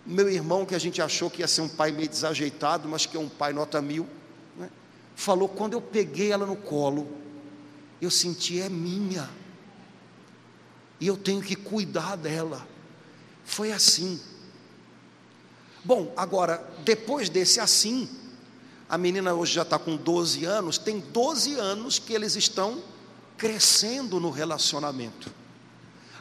meu 0.06 0.30
irmão, 0.30 0.66
que 0.66 0.74
a 0.74 0.80
gente 0.80 1.02
achou 1.02 1.30
que 1.30 1.42
ia 1.42 1.48
ser 1.48 1.62
um 1.62 1.68
pai 1.68 1.92
meio 1.92 2.08
desajeitado, 2.08 2.88
mas 2.88 3.06
que 3.06 3.18
é 3.18 3.20
um 3.20 3.28
pai 3.28 3.52
nota 3.52 3.82
mil, 3.82 4.08
né? 4.56 4.70
falou: 5.16 5.50
quando 5.50 5.74
eu 5.74 5.82
peguei 5.82 6.32
ela 6.32 6.46
no 6.46 6.56
colo, 6.56 7.08
eu 8.02 8.10
senti, 8.10 8.62
é 8.62 8.70
minha, 8.70 9.30
e 11.00 11.08
eu 11.08 11.18
tenho 11.18 11.42
que 11.42 11.56
cuidar 11.56 12.16
dela. 12.16 12.66
Foi 13.44 13.72
assim. 13.72 14.20
Bom, 15.88 16.12
agora, 16.18 16.62
depois 16.84 17.30
desse 17.30 17.62
assim, 17.62 18.10
a 18.90 18.98
menina 18.98 19.34
hoje 19.34 19.54
já 19.54 19.62
está 19.62 19.80
com 19.80 19.96
12 19.96 20.44
anos, 20.44 20.78
tem 20.78 21.00
12 21.00 21.54
anos 21.54 21.98
que 21.98 22.12
eles 22.12 22.36
estão 22.36 22.84
crescendo 23.38 24.20
no 24.20 24.30
relacionamento. 24.30 25.32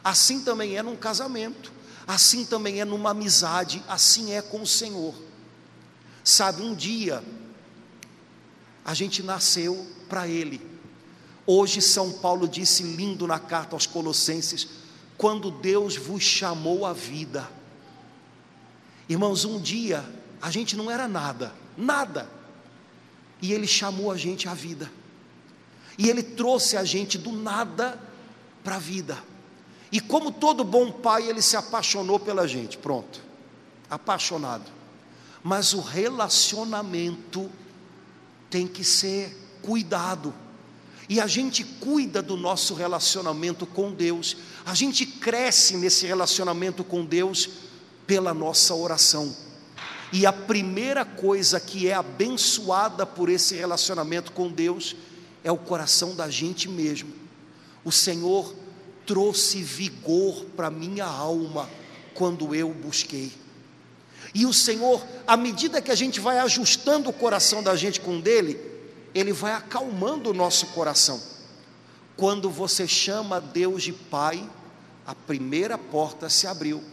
Assim 0.01 0.39
também 0.39 0.77
é 0.77 0.81
num 0.81 0.95
casamento, 0.95 1.69
assim 2.07 2.45
também 2.45 2.79
é 2.79 2.85
numa 2.85 3.09
amizade, 3.09 3.83
assim 3.89 4.31
é 4.31 4.41
com 4.41 4.61
o 4.61 4.65
Senhor. 4.65 5.13
Sabe, 6.23 6.61
um 6.61 6.73
dia 6.73 7.21
a 8.85 8.93
gente 8.93 9.21
nasceu 9.21 9.85
para 10.07 10.29
Ele. 10.29 10.65
Hoje 11.45 11.81
São 11.81 12.13
Paulo 12.13 12.47
disse 12.47 12.83
lindo 12.83 13.27
na 13.27 13.37
carta 13.37 13.75
aos 13.75 13.85
Colossenses: 13.85 14.65
quando 15.17 15.51
Deus 15.51 15.97
vos 15.97 16.23
chamou 16.23 16.85
à 16.85 16.93
vida. 16.93 17.56
Irmãos, 19.09 19.45
um 19.45 19.59
dia 19.59 20.03
a 20.41 20.51
gente 20.51 20.75
não 20.75 20.91
era 20.91 21.07
nada, 21.07 21.53
nada, 21.77 22.29
e 23.41 23.53
Ele 23.53 23.67
chamou 23.67 24.11
a 24.11 24.17
gente 24.17 24.47
à 24.47 24.53
vida, 24.53 24.91
e 25.97 26.09
Ele 26.09 26.21
trouxe 26.21 26.77
a 26.77 26.83
gente 26.83 27.17
do 27.17 27.31
nada 27.31 27.99
para 28.63 28.75
a 28.75 28.79
vida, 28.79 29.17
E 29.91 30.01
como 30.01 30.31
todo 30.31 30.63
bom 30.63 30.91
pai, 30.91 31.29
ele 31.29 31.41
se 31.41 31.55
apaixonou 31.55 32.19
pela 32.19 32.47
gente, 32.47 32.77
pronto. 32.77 33.21
Apaixonado. 33.89 34.69
Mas 35.43 35.73
o 35.73 35.79
relacionamento 35.79 37.49
tem 38.49 38.67
que 38.67 38.83
ser 38.83 39.57
cuidado. 39.61 40.33
E 41.07 41.21
a 41.21 41.27
gente 41.27 41.63
cuida 41.63 42.21
do 42.21 42.35
nosso 42.35 42.73
relacionamento 42.73 43.65
com 43.65 43.93
Deus. 43.93 44.35
A 44.65 44.73
gente 44.73 45.05
cresce 45.05 45.77
nesse 45.77 46.05
relacionamento 46.05 46.83
com 46.83 47.05
Deus 47.05 47.49
pela 48.07 48.33
nossa 48.33 48.73
oração. 48.73 49.35
E 50.11 50.25
a 50.25 50.31
primeira 50.31 51.03
coisa 51.03 51.59
que 51.59 51.87
é 51.87 51.93
abençoada 51.93 53.05
por 53.05 53.29
esse 53.29 53.53
relacionamento 53.55 54.31
com 54.31 54.49
Deus 54.49 54.95
é 55.43 55.51
o 55.51 55.57
coração 55.57 56.15
da 56.15 56.29
gente 56.29 56.69
mesmo. 56.69 57.13
O 57.83 57.91
Senhor 57.91 58.55
trouxe 59.05 59.61
vigor 59.61 60.45
para 60.55 60.71
minha 60.71 61.05
alma 61.05 61.69
quando 62.13 62.55
eu 62.55 62.69
busquei. 62.73 63.31
E 64.33 64.45
o 64.45 64.53
Senhor, 64.53 65.05
à 65.25 65.35
medida 65.35 65.81
que 65.81 65.91
a 65.91 65.95
gente 65.95 66.19
vai 66.19 66.39
ajustando 66.39 67.09
o 67.09 67.13
coração 67.13 67.61
da 67.61 67.75
gente 67.75 67.99
com 67.99 68.19
dele, 68.19 68.59
ele 69.13 69.33
vai 69.33 69.53
acalmando 69.53 70.29
o 70.29 70.33
nosso 70.33 70.67
coração. 70.67 71.21
Quando 72.15 72.49
você 72.49 72.87
chama 72.87 73.39
Deus 73.39 73.83
de 73.83 73.93
Pai, 73.93 74.47
a 75.05 75.15
primeira 75.15 75.77
porta 75.77 76.29
se 76.29 76.47
abriu. 76.47 76.83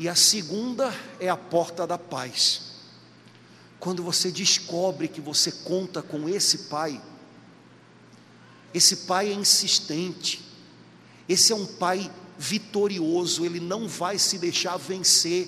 E 0.00 0.08
a 0.08 0.14
segunda 0.14 0.98
é 1.20 1.28
a 1.28 1.36
porta 1.36 1.86
da 1.86 1.98
paz. 1.98 2.62
Quando 3.78 4.02
você 4.02 4.30
descobre 4.30 5.06
que 5.08 5.20
você 5.20 5.52
conta 5.52 6.00
com 6.00 6.26
esse 6.26 6.70
Pai, 6.70 6.98
esse 8.72 8.96
Pai 8.96 9.28
é 9.28 9.34
insistente, 9.34 10.40
esse 11.28 11.52
é 11.52 11.54
um 11.54 11.66
Pai 11.66 12.10
vitorioso, 12.38 13.44
ele 13.44 13.60
não 13.60 13.86
vai 13.86 14.18
se 14.18 14.38
deixar 14.38 14.78
vencer 14.78 15.46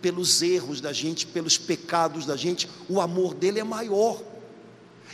pelos 0.00 0.42
erros 0.42 0.80
da 0.80 0.92
gente, 0.92 1.24
pelos 1.24 1.56
pecados 1.56 2.26
da 2.26 2.36
gente, 2.36 2.68
o 2.88 3.00
amor 3.00 3.34
dele 3.34 3.60
é 3.60 3.64
maior. 3.64 4.20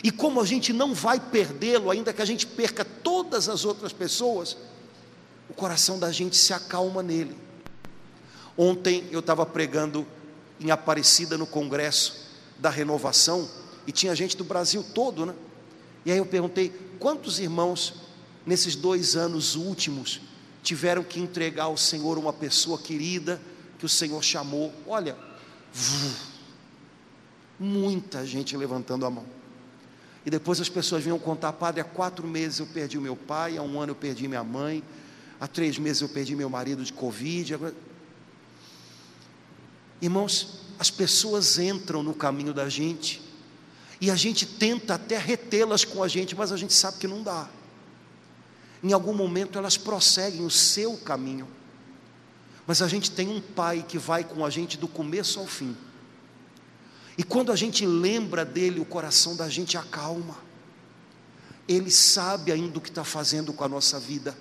E 0.03 0.11
como 0.11 0.41
a 0.41 0.47
gente 0.47 0.73
não 0.73 0.95
vai 0.95 1.21
perdê-lo, 1.21 1.91
ainda 1.91 2.11
que 2.11 2.23
a 2.23 2.25
gente 2.25 2.47
perca 2.47 2.87
todas 2.87 3.51
as 3.51 3.67
outras 3.67 3.93
pessoas, 3.93 4.57
o 5.47 5.53
coração 5.53 5.99
da 5.99 6.11
gente 6.11 6.39
se 6.39 6.55
acalma 6.55 7.03
nele. 7.03 7.48
Ontem 8.59 9.05
eu 9.13 9.21
estava 9.21 9.47
pregando 9.47 10.05
em 10.59 10.73
Aparecida 10.73 11.39
no 11.39 11.47
congresso 11.47 12.27
da 12.59 12.69
renovação 12.69 13.49
e 13.87 13.93
tinha 13.93 14.17
gente 14.17 14.37
do 14.37 14.43
Brasil 14.43 14.85
todo, 14.93 15.25
né? 15.25 15.35
E 16.05 16.11
aí 16.11 16.19
eu 16.19 16.27
perguntei: 16.27 16.73
quantos 16.99 17.39
irmãos 17.39 17.95
nesses 18.45 18.75
dois 18.75 19.15
anos 19.15 19.55
últimos 19.55 20.21
tiveram 20.61 21.05
que 21.05 21.21
entregar 21.21 21.65
ao 21.65 21.77
Senhor 21.77 22.19
uma 22.19 22.33
pessoa 22.33 22.77
querida 22.77 23.41
que 23.79 23.87
o 23.87 23.89
Senhor 23.89 24.23
chamou. 24.25 24.73
Olha, 24.89 25.17
muita 27.61 28.27
gente 28.27 28.57
levantando 28.57 29.07
a 29.07 29.11
mão. 29.11 29.25
E 30.27 30.31
depois 30.31 30.61
as 30.61 30.69
pessoas 30.69 31.05
vinham 31.05 31.19
contar, 31.19 31.53
padre, 31.53 31.81
há 31.81 31.85
quatro 31.85 32.27
meses 32.27 32.59
eu 32.59 32.67
perdi 32.67 32.99
o 32.99 33.01
meu 33.01 33.15
pai, 33.15 33.57
há 33.57 33.63
um 33.63 33.81
ano 33.81 33.93
eu 33.93 33.97
perdi 33.97 34.27
minha 34.27 34.43
mãe, 34.43 34.83
há 35.41 35.47
três 35.47 35.79
meses 35.79 36.03
eu 36.03 36.09
perdi 36.09 36.35
meu 36.35 36.51
marido 36.51 36.83
de 36.83 36.93
Covid. 36.93 37.55
Agora... 37.55 37.88
Irmãos, 40.01 40.61
as 40.79 40.91
pessoas 40.91 41.59
entram 41.59 42.03
no 42.03 42.15
caminho 42.15 42.55
da 42.55 42.69
gente, 42.69 43.21
e 44.01 44.11
a 44.11 44.17
gente 44.17 44.47
tenta 44.47 44.95
até 44.95 45.19
retê-las 45.19 45.85
com 45.85 46.03
a 46.03 46.09
gente, 46.09 46.37
mas 46.37 46.53
a 46.53 46.57
gente 46.57 46.73
sabe 46.73 46.99
que 46.99 47.09
não 47.09 47.23
dá 47.23 47.49
em 48.83 48.93
algum 48.93 49.13
momento 49.13 49.59
elas 49.59 49.77
prosseguem 49.77 50.45
o 50.45 50.51
seu 50.51 50.97
caminho. 50.97 51.49
Mas 52.67 52.83
a 52.83 52.89
gente 52.89 53.11
tem 53.11 53.29
um 53.29 53.41
pai 53.41 53.85
que 53.87 53.99
vai 53.99 54.23
com 54.23 54.45
a 54.45 54.51
gente 54.51 54.77
do 54.77 54.87
começo 54.87 55.41
ao 55.41 55.47
fim. 55.47 55.77
E 57.17 57.25
quando 57.25 57.51
a 57.51 57.57
gente 57.57 57.85
lembra 57.85 58.45
dele, 58.45 58.79
o 58.79 58.85
coração 58.85 59.35
da 59.35 59.49
gente 59.49 59.77
acalma. 59.77 60.37
Ele 61.67 61.91
sabe 61.91 62.53
ainda 62.53 62.79
o 62.79 62.81
que 62.81 62.89
está 62.89 63.05
fazendo 63.05 63.53
com 63.53 63.65
a 63.65 63.69
nossa 63.69 63.99
vida, 63.99 64.37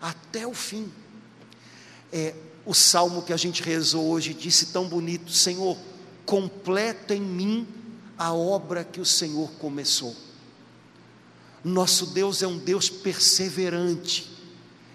até 0.00 0.46
o 0.46 0.52
fim. 0.52 0.92
É, 2.12 2.34
o 2.66 2.74
salmo 2.74 3.22
que 3.22 3.32
a 3.32 3.36
gente 3.36 3.62
rezou 3.62 4.06
hoje 4.10 4.32
disse 4.32 4.66
tão 4.66 4.88
bonito: 4.88 5.30
Senhor, 5.30 5.76
completa 6.24 7.14
em 7.14 7.20
mim 7.20 7.66
a 8.18 8.32
obra 8.32 8.84
que 8.84 9.00
o 9.00 9.04
Senhor 9.04 9.50
começou. 9.58 10.14
Nosso 11.62 12.06
Deus 12.06 12.42
é 12.42 12.46
um 12.46 12.58
Deus 12.58 12.90
perseverante, 12.90 14.30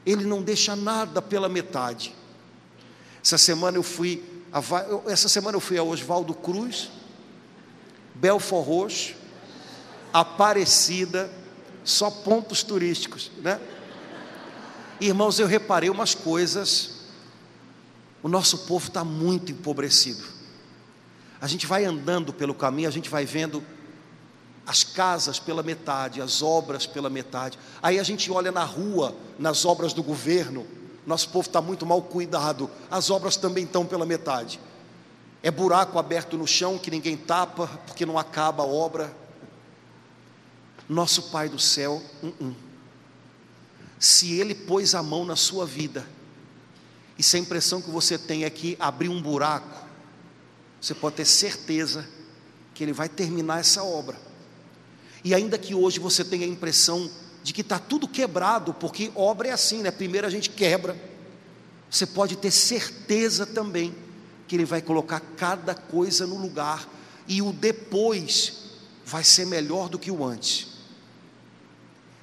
Ele 0.06 0.24
não 0.26 0.42
deixa 0.42 0.76
nada 0.76 1.22
pela 1.22 1.50
metade. 1.50 2.16
Essa 3.24 3.38
semana 3.38 3.78
eu 3.78 3.84
fui, 3.84 4.24
a, 4.52 4.62
essa 5.12 5.28
semana 5.28 5.58
eu 5.58 5.62
fui 5.62 5.78
a 5.78 5.84
Oswaldo 5.84 6.34
Cruz, 6.34 6.90
Belfor 8.16 8.64
Roxo, 8.64 9.16
Aparecida, 10.12 11.30
só 11.84 12.10
pontos 12.10 12.64
turísticos, 12.64 13.32
né? 13.42 13.60
Irmãos, 15.00 15.40
eu 15.40 15.48
reparei 15.48 15.90
umas 15.90 16.14
coisas. 16.14 16.99
O 18.22 18.28
nosso 18.28 18.60
povo 18.60 18.88
está 18.88 19.04
muito 19.04 19.52
empobrecido. 19.52 20.24
A 21.42 21.48
gente 21.48 21.66
vai 21.66 21.86
andando 21.86 22.34
pelo 22.34 22.54
caminho, 22.54 22.88
a 22.88 22.92
gente 22.92 23.10
vai 23.10 23.26
vendo 23.26 23.64
as 24.66 24.84
casas 24.84 25.40
pela 25.40 25.64
metade, 25.64 26.22
as 26.22 26.44
obras 26.44 26.86
pela 26.86 27.10
metade. 27.10 27.58
Aí 27.82 27.98
a 27.98 28.04
gente 28.04 28.30
olha 28.30 28.52
na 28.52 28.64
rua, 28.64 29.16
nas 29.38 29.66
obras 29.66 29.94
do 29.94 30.04
governo, 30.04 30.68
nosso 31.08 31.30
povo 31.30 31.48
está 31.48 31.62
muito 31.62 31.86
mal 31.86 32.02
cuidado, 32.02 32.70
as 32.92 33.10
obras 33.10 33.36
também 33.36 33.64
estão 33.64 33.86
pela 33.86 34.06
metade. 34.06 34.60
É 35.42 35.50
buraco 35.50 35.98
aberto 35.98 36.38
no 36.38 36.46
chão 36.46 36.78
que 36.78 36.92
ninguém 36.92 37.18
tapa, 37.18 37.68
porque 37.88 38.06
não 38.06 38.18
acaba 38.18 38.62
a 38.62 38.68
obra. 38.68 39.12
Nosso 40.88 41.24
Pai 41.32 41.48
do 41.48 41.58
céu, 41.58 42.02
se 43.98 44.34
Ele 44.40 44.54
pôs 44.54 44.94
a 44.94 45.02
mão 45.02 45.24
na 45.24 45.36
sua 45.36 45.66
vida, 45.66 46.06
e 47.20 47.24
se 47.24 47.36
a 47.36 47.40
impressão 47.40 47.82
que 47.82 47.90
você 47.90 48.18
tem 48.18 48.46
é 48.46 48.50
que 48.50 48.78
abrir 48.80 49.10
um 49.10 49.22
buraco, 49.22 49.86
você 50.80 50.96
pode 50.96 51.18
ter 51.18 51.26
certeza 51.26 52.08
que 52.74 52.82
Ele 52.82 52.94
vai 52.94 53.10
terminar 53.10 53.60
essa 53.60 53.84
obra. 53.84 54.18
E 55.22 55.36
ainda 55.36 55.58
que 55.58 55.76
hoje 55.76 56.00
você 56.00 56.24
tenha 56.24 56.46
a 56.46 56.50
impressão 56.50 57.12
de 57.44 57.52
que 57.52 57.60
está 57.60 57.78
tudo 57.78 58.08
quebrado, 58.08 58.74
porque 58.74 59.12
obra 59.16 59.50
é 59.50 59.52
assim, 59.52 59.82
né? 59.82 59.92
Primeiro 59.92 60.26
a 60.26 60.30
gente 60.30 60.50
quebra, 60.50 60.96
você 61.92 62.06
pode 62.06 62.38
ter 62.38 62.52
certeza 62.52 63.46
também 63.46 63.94
que 64.48 64.56
Ele 64.56 64.64
vai 64.64 64.82
colocar 64.82 65.20
cada 65.20 65.76
coisa 65.76 66.26
no 66.26 66.38
lugar, 66.38 66.88
e 67.28 67.42
o 67.42 67.52
depois 67.52 68.70
vai 69.06 69.26
ser 69.26 69.46
melhor 69.46 69.90
do 69.90 70.00
que 70.00 70.10
o 70.10 70.24
antes. 70.24 70.68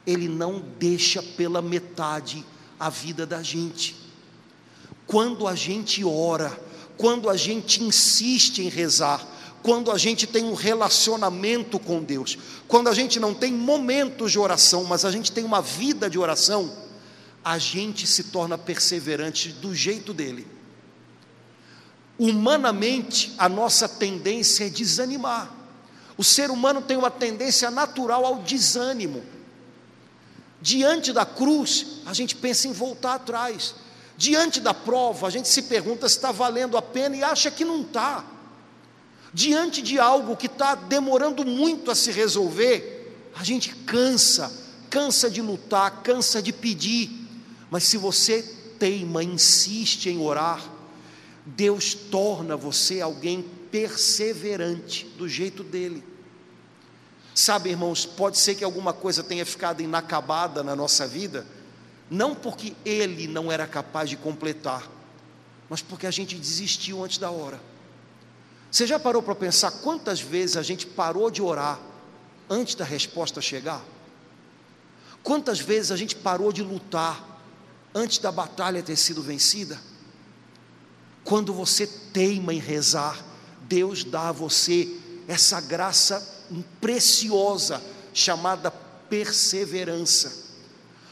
Ele 0.06 0.26
não 0.26 0.58
deixa 0.58 1.22
pela 1.22 1.60
metade 1.60 2.42
a 2.80 2.88
vida 2.88 3.26
da 3.26 3.42
gente. 3.42 4.05
Quando 5.06 5.46
a 5.46 5.54
gente 5.54 6.04
ora, 6.04 6.58
quando 6.96 7.30
a 7.30 7.36
gente 7.36 7.82
insiste 7.82 8.58
em 8.62 8.68
rezar, 8.68 9.24
quando 9.62 9.90
a 9.90 9.98
gente 9.98 10.26
tem 10.26 10.44
um 10.44 10.54
relacionamento 10.54 11.78
com 11.78 12.02
Deus, 12.02 12.38
quando 12.68 12.88
a 12.88 12.94
gente 12.94 13.18
não 13.18 13.34
tem 13.34 13.52
momentos 13.52 14.32
de 14.32 14.38
oração, 14.38 14.84
mas 14.84 15.04
a 15.04 15.10
gente 15.10 15.32
tem 15.32 15.44
uma 15.44 15.60
vida 15.60 16.08
de 16.08 16.18
oração, 16.18 16.72
a 17.44 17.58
gente 17.58 18.06
se 18.06 18.24
torna 18.24 18.56
perseverante 18.56 19.50
do 19.50 19.74
jeito 19.74 20.12
dele. 20.12 20.46
Humanamente, 22.18 23.34
a 23.38 23.48
nossa 23.48 23.88
tendência 23.88 24.64
é 24.64 24.68
desanimar. 24.68 25.52
O 26.16 26.24
ser 26.24 26.50
humano 26.50 26.80
tem 26.80 26.96
uma 26.96 27.10
tendência 27.10 27.70
natural 27.70 28.24
ao 28.24 28.42
desânimo. 28.42 29.22
Diante 30.62 31.12
da 31.12 31.26
cruz, 31.26 32.00
a 32.06 32.14
gente 32.14 32.34
pensa 32.34 32.66
em 32.66 32.72
voltar 32.72 33.14
atrás. 33.14 33.74
Diante 34.16 34.60
da 34.60 34.72
prova, 34.72 35.26
a 35.26 35.30
gente 35.30 35.48
se 35.48 35.62
pergunta 35.62 36.08
se 36.08 36.16
está 36.16 36.32
valendo 36.32 36.76
a 36.76 36.82
pena 36.82 37.16
e 37.16 37.22
acha 37.22 37.50
que 37.50 37.64
não 37.64 37.82
está 37.82 38.24
diante 39.36 39.82
de 39.82 39.98
algo 39.98 40.34
que 40.34 40.46
está 40.46 40.74
demorando 40.74 41.44
muito 41.44 41.90
a 41.90 41.94
se 41.94 42.10
resolver, 42.10 43.30
a 43.34 43.44
gente 43.44 43.74
cansa, 43.84 44.50
cansa 44.88 45.28
de 45.28 45.42
lutar, 45.42 46.02
cansa 46.02 46.40
de 46.40 46.54
pedir, 46.54 47.10
mas 47.70 47.84
se 47.84 47.98
você 47.98 48.42
teima, 48.78 49.22
insiste 49.22 50.08
em 50.08 50.18
orar, 50.18 50.64
Deus 51.44 51.92
torna 51.92 52.56
você 52.56 53.02
alguém 53.02 53.44
perseverante 53.70 55.04
do 55.18 55.28
jeito 55.28 55.62
dele. 55.62 56.02
Sabe, 57.34 57.68
irmãos, 57.68 58.06
pode 58.06 58.38
ser 58.38 58.54
que 58.54 58.64
alguma 58.64 58.94
coisa 58.94 59.22
tenha 59.22 59.44
ficado 59.44 59.82
inacabada 59.82 60.62
na 60.62 60.74
nossa 60.74 61.06
vida, 61.06 61.46
não 62.10 62.34
porque 62.34 62.74
ele 62.84 63.26
não 63.26 63.50
era 63.50 63.66
capaz 63.66 64.08
de 64.08 64.16
completar, 64.16 64.88
mas 65.68 65.82
porque 65.82 66.06
a 66.06 66.10
gente 66.10 66.36
desistiu 66.36 67.04
antes 67.04 67.18
da 67.18 67.30
hora. 67.30 67.60
Você 68.70 68.86
já 68.86 68.98
parou 68.98 69.22
para 69.22 69.34
pensar 69.34 69.70
quantas 69.70 70.20
vezes 70.20 70.56
a 70.56 70.62
gente 70.62 70.86
parou 70.86 71.30
de 71.30 71.42
orar 71.42 71.80
antes 72.48 72.74
da 72.74 72.84
resposta 72.84 73.40
chegar? 73.40 73.82
Quantas 75.22 75.58
vezes 75.58 75.90
a 75.90 75.96
gente 75.96 76.14
parou 76.14 76.52
de 76.52 76.62
lutar 76.62 77.36
antes 77.96 78.18
da 78.18 78.30
batalha 78.30 78.82
ter 78.82 78.94
sido 78.94 79.22
vencida. 79.22 79.80
Quando 81.24 81.54
você 81.54 81.86
teima 81.86 82.52
em 82.52 82.58
rezar, 82.58 83.24
Deus 83.62 84.04
dá 84.04 84.28
a 84.28 84.32
você 84.32 85.00
essa 85.26 85.62
graça 85.62 86.44
preciosa 86.78 87.82
chamada 88.12 88.70
perseverança. 88.70 90.45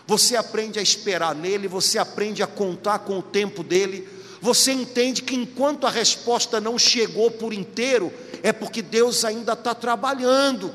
Você 0.07 0.37
aprende 0.37 0.79
a 0.79 0.83
esperar 0.83 1.35
nele, 1.35 1.67
você 1.67 1.99
aprende 1.99 2.43
a 2.43 2.47
contar 2.47 3.01
com 3.01 3.19
o 3.19 3.23
tempo 3.23 3.62
dele, 3.62 4.09
você 4.40 4.73
entende 4.73 5.23
que 5.23 5.35
enquanto 5.35 5.87
a 5.87 5.90
resposta 5.90 6.61
não 6.61 6.79
chegou 6.79 7.31
por 7.31 7.55
inteiro, 7.55 8.12
é 8.43 8.53
porque 8.53 8.83
Deus 8.83 9.25
ainda 9.25 9.55
está 9.55 9.75
trabalhando, 9.75 10.75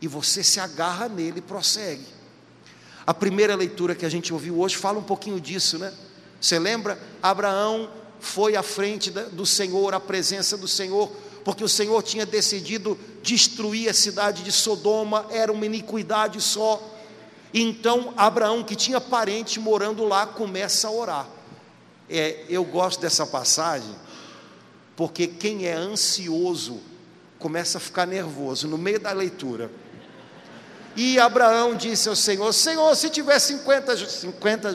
e 0.00 0.06
você 0.06 0.44
se 0.44 0.60
agarra 0.60 1.08
nele 1.08 1.38
e 1.38 1.42
prossegue. 1.42 2.06
A 3.04 3.12
primeira 3.12 3.56
leitura 3.56 3.96
que 3.96 4.06
a 4.06 4.08
gente 4.08 4.32
ouviu 4.32 4.60
hoje 4.60 4.76
fala 4.76 4.98
um 4.98 5.02
pouquinho 5.02 5.40
disso, 5.40 5.78
né? 5.78 5.92
Você 6.40 6.58
lembra? 6.58 6.96
Abraão 7.20 7.90
foi 8.20 8.54
à 8.54 8.62
frente 8.62 9.10
do 9.10 9.44
Senhor, 9.44 9.94
à 9.94 9.98
presença 9.98 10.56
do 10.56 10.68
Senhor, 10.68 11.10
porque 11.44 11.64
o 11.64 11.68
Senhor 11.68 12.00
tinha 12.02 12.26
decidido 12.26 12.96
destruir 13.22 13.88
a 13.88 13.94
cidade 13.94 14.42
de 14.42 14.52
Sodoma, 14.52 15.26
era 15.30 15.50
uma 15.50 15.66
iniquidade 15.66 16.40
só. 16.40 16.96
Então 17.52 18.12
Abraão, 18.16 18.62
que 18.62 18.76
tinha 18.76 19.00
parente 19.00 19.58
morando 19.58 20.04
lá, 20.04 20.26
começa 20.26 20.88
a 20.88 20.90
orar. 20.90 21.26
É, 22.08 22.44
eu 22.48 22.64
gosto 22.64 23.00
dessa 23.00 23.26
passagem, 23.26 23.94
porque 24.96 25.26
quem 25.26 25.66
é 25.66 25.74
ansioso 25.74 26.80
começa 27.38 27.78
a 27.78 27.80
ficar 27.80 28.06
nervoso 28.06 28.66
no 28.66 28.78
meio 28.78 29.00
da 29.00 29.12
leitura. 29.12 29.70
E 30.96 31.18
Abraão 31.18 31.74
disse 31.74 32.08
ao 32.08 32.16
Senhor: 32.16 32.52
Senhor, 32.52 32.94
se 32.96 33.10
tiver 33.10 33.38
50, 33.38 33.96
50 33.96 34.70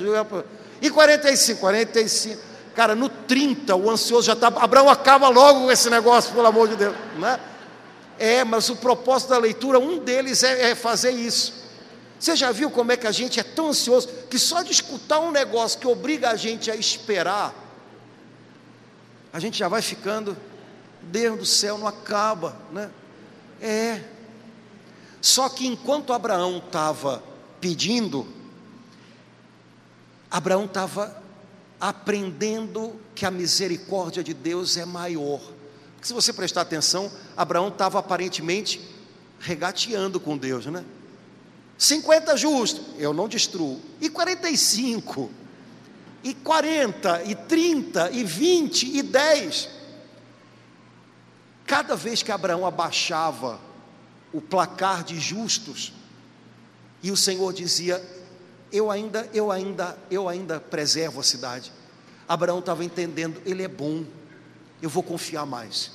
e 0.82 0.90
45, 0.90 1.60
45 1.60 2.54
Cara, 2.76 2.96
no 2.96 3.08
30, 3.08 3.76
o 3.76 3.90
ansioso 3.90 4.26
já 4.26 4.34
está. 4.34 4.48
Abraão 4.48 4.90
acaba 4.90 5.30
logo 5.30 5.62
com 5.62 5.72
esse 5.72 5.90
negócio, 5.90 6.34
pelo 6.34 6.48
amor 6.48 6.68
de 6.68 6.76
Deus. 6.76 6.96
Né? 7.20 7.40
É, 8.18 8.44
mas 8.44 8.68
o 8.70 8.76
propósito 8.76 9.30
da 9.30 9.38
leitura, 9.38 9.78
um 9.78 10.00
deles 10.00 10.44
é, 10.44 10.72
é 10.72 10.76
fazer 10.76 11.12
isso. 11.12 11.63
Você 12.24 12.38
já 12.38 12.54
viu 12.54 12.72
como 12.72 12.90
é 12.90 12.96
que 12.96 13.06
a 13.06 13.12
gente 13.12 13.38
é 13.38 13.44
tão 13.44 13.68
ansioso 13.68 14.08
que 14.30 14.40
só 14.40 14.62
de 14.62 14.72
escutar 14.72 15.20
um 15.20 15.30
negócio 15.30 15.78
que 15.78 15.86
obriga 15.86 16.30
a 16.30 16.38
gente 16.38 16.72
a 16.72 16.76
esperar, 16.76 17.54
a 19.34 19.42
gente 19.42 19.58
já 19.58 19.68
vai 19.68 19.82
ficando, 19.82 20.38
Deus 21.02 21.38
do 21.38 21.46
céu, 21.46 21.78
não 21.78 21.86
acaba, 21.86 22.56
né? 22.72 22.90
É. 23.60 24.02
Só 25.22 25.50
que 25.50 25.68
enquanto 25.68 26.14
Abraão 26.14 26.64
estava 26.66 27.22
pedindo, 27.60 28.26
Abraão 30.32 30.64
estava 30.64 31.22
aprendendo 31.78 32.98
que 33.14 33.26
a 33.26 33.32
misericórdia 33.32 34.24
de 34.24 34.34
Deus 34.34 34.78
é 34.78 34.86
maior. 34.86 35.42
Porque 35.96 36.08
se 36.08 36.14
você 36.14 36.32
prestar 36.32 36.62
atenção, 36.62 37.12
Abraão 37.36 37.68
estava 37.68 38.00
aparentemente 38.00 38.80
regateando 39.42 40.22
com 40.22 40.38
Deus, 40.38 40.68
né? 40.68 40.86
50 41.84 42.38
justos, 42.38 42.82
eu 42.98 43.14
não 43.14 43.28
destruo. 43.28 43.78
E 44.00 44.10
45, 44.10 45.30
e 46.24 46.34
40, 46.34 47.24
e 47.26 47.36
30, 47.36 48.12
e 48.12 48.24
20, 48.24 48.98
e 48.98 49.02
10. 49.02 49.70
Cada 51.66 51.94
vez 51.98 52.24
que 52.24 52.32
Abraão 52.32 52.66
abaixava 52.66 53.60
o 54.32 54.40
placar 54.40 55.04
de 55.04 55.20
justos, 55.20 55.92
e 57.02 57.12
o 57.12 57.18
Senhor 57.18 57.52
dizia: 57.52 58.02
eu 58.72 58.90
ainda, 58.90 59.30
eu 59.34 59.52
ainda, 59.52 59.98
eu 60.10 60.30
ainda 60.30 60.62
preservo 60.62 61.20
a 61.20 61.24
cidade. 61.24 61.70
Abraão 62.30 62.60
estava 62.60 62.86
entendendo, 62.86 63.42
ele 63.46 63.62
é 63.62 63.68
bom, 63.68 64.06
eu 64.82 64.90
vou 64.90 65.04
confiar 65.04 65.46
mais. 65.46 65.92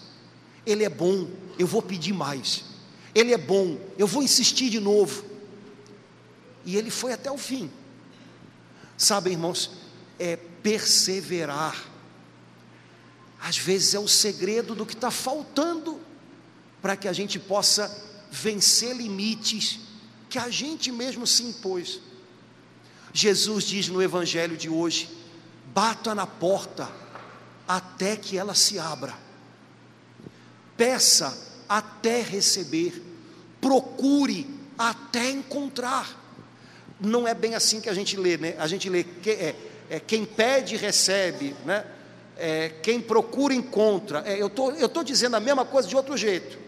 Ele 0.66 0.84
é 0.84 0.90
bom, 0.90 1.26
eu 1.58 1.66
vou 1.66 1.80
pedir 1.80 2.12
mais. 2.12 2.62
Ele 3.14 3.32
é 3.32 3.38
bom, 3.38 3.78
eu 3.96 4.06
vou 4.06 4.22
insistir 4.22 4.68
de 4.68 4.80
novo. 4.80 5.37
E 6.64 6.76
ele 6.76 6.90
foi 6.90 7.12
até 7.12 7.30
o 7.30 7.38
fim. 7.38 7.70
Sabe, 8.96 9.30
irmãos, 9.30 9.70
é 10.18 10.36
perseverar. 10.36 11.76
Às 13.40 13.56
vezes 13.56 13.94
é 13.94 13.98
o 13.98 14.08
segredo 14.08 14.74
do 14.74 14.84
que 14.84 14.94
está 14.94 15.10
faltando 15.10 16.00
para 16.82 16.96
que 16.96 17.08
a 17.08 17.12
gente 17.12 17.38
possa 17.38 18.06
vencer 18.30 18.96
limites 18.96 19.80
que 20.28 20.38
a 20.38 20.50
gente 20.50 20.92
mesmo 20.92 21.26
se 21.26 21.42
impôs. 21.42 22.00
Jesus 23.12 23.64
diz 23.64 23.88
no 23.88 24.02
Evangelho 24.02 24.56
de 24.56 24.68
hoje: 24.68 25.08
bata 25.72 26.14
na 26.14 26.26
porta 26.26 26.90
até 27.66 28.16
que 28.16 28.36
ela 28.36 28.54
se 28.54 28.78
abra, 28.78 29.14
peça 30.76 31.64
até 31.68 32.22
receber, 32.22 33.02
procure 33.60 34.48
até 34.76 35.30
encontrar. 35.30 36.26
Não 37.00 37.26
é 37.26 37.34
bem 37.34 37.54
assim 37.54 37.80
que 37.80 37.88
a 37.88 37.94
gente 37.94 38.16
lê, 38.16 38.36
né? 38.36 38.54
A 38.58 38.66
gente 38.66 38.88
lê 38.88 39.04
que, 39.04 39.30
é, 39.30 39.54
é 39.88 40.00
quem 40.00 40.24
pede 40.24 40.76
recebe, 40.76 41.54
né? 41.64 41.84
É, 42.36 42.70
quem 42.82 43.00
procura 43.00 43.54
encontra. 43.54 44.22
É, 44.26 44.40
eu 44.40 44.48
tô, 44.48 44.72
estou 44.72 45.02
dizendo 45.02 45.36
a 45.36 45.40
mesma 45.40 45.64
coisa 45.64 45.88
de 45.88 45.96
outro 45.96 46.16
jeito. 46.16 46.58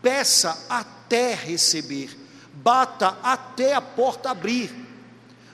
Peça 0.00 0.66
até 0.68 1.34
receber, 1.34 2.10
bata 2.52 3.18
até 3.22 3.74
a 3.74 3.80
porta 3.80 4.30
abrir 4.30 4.82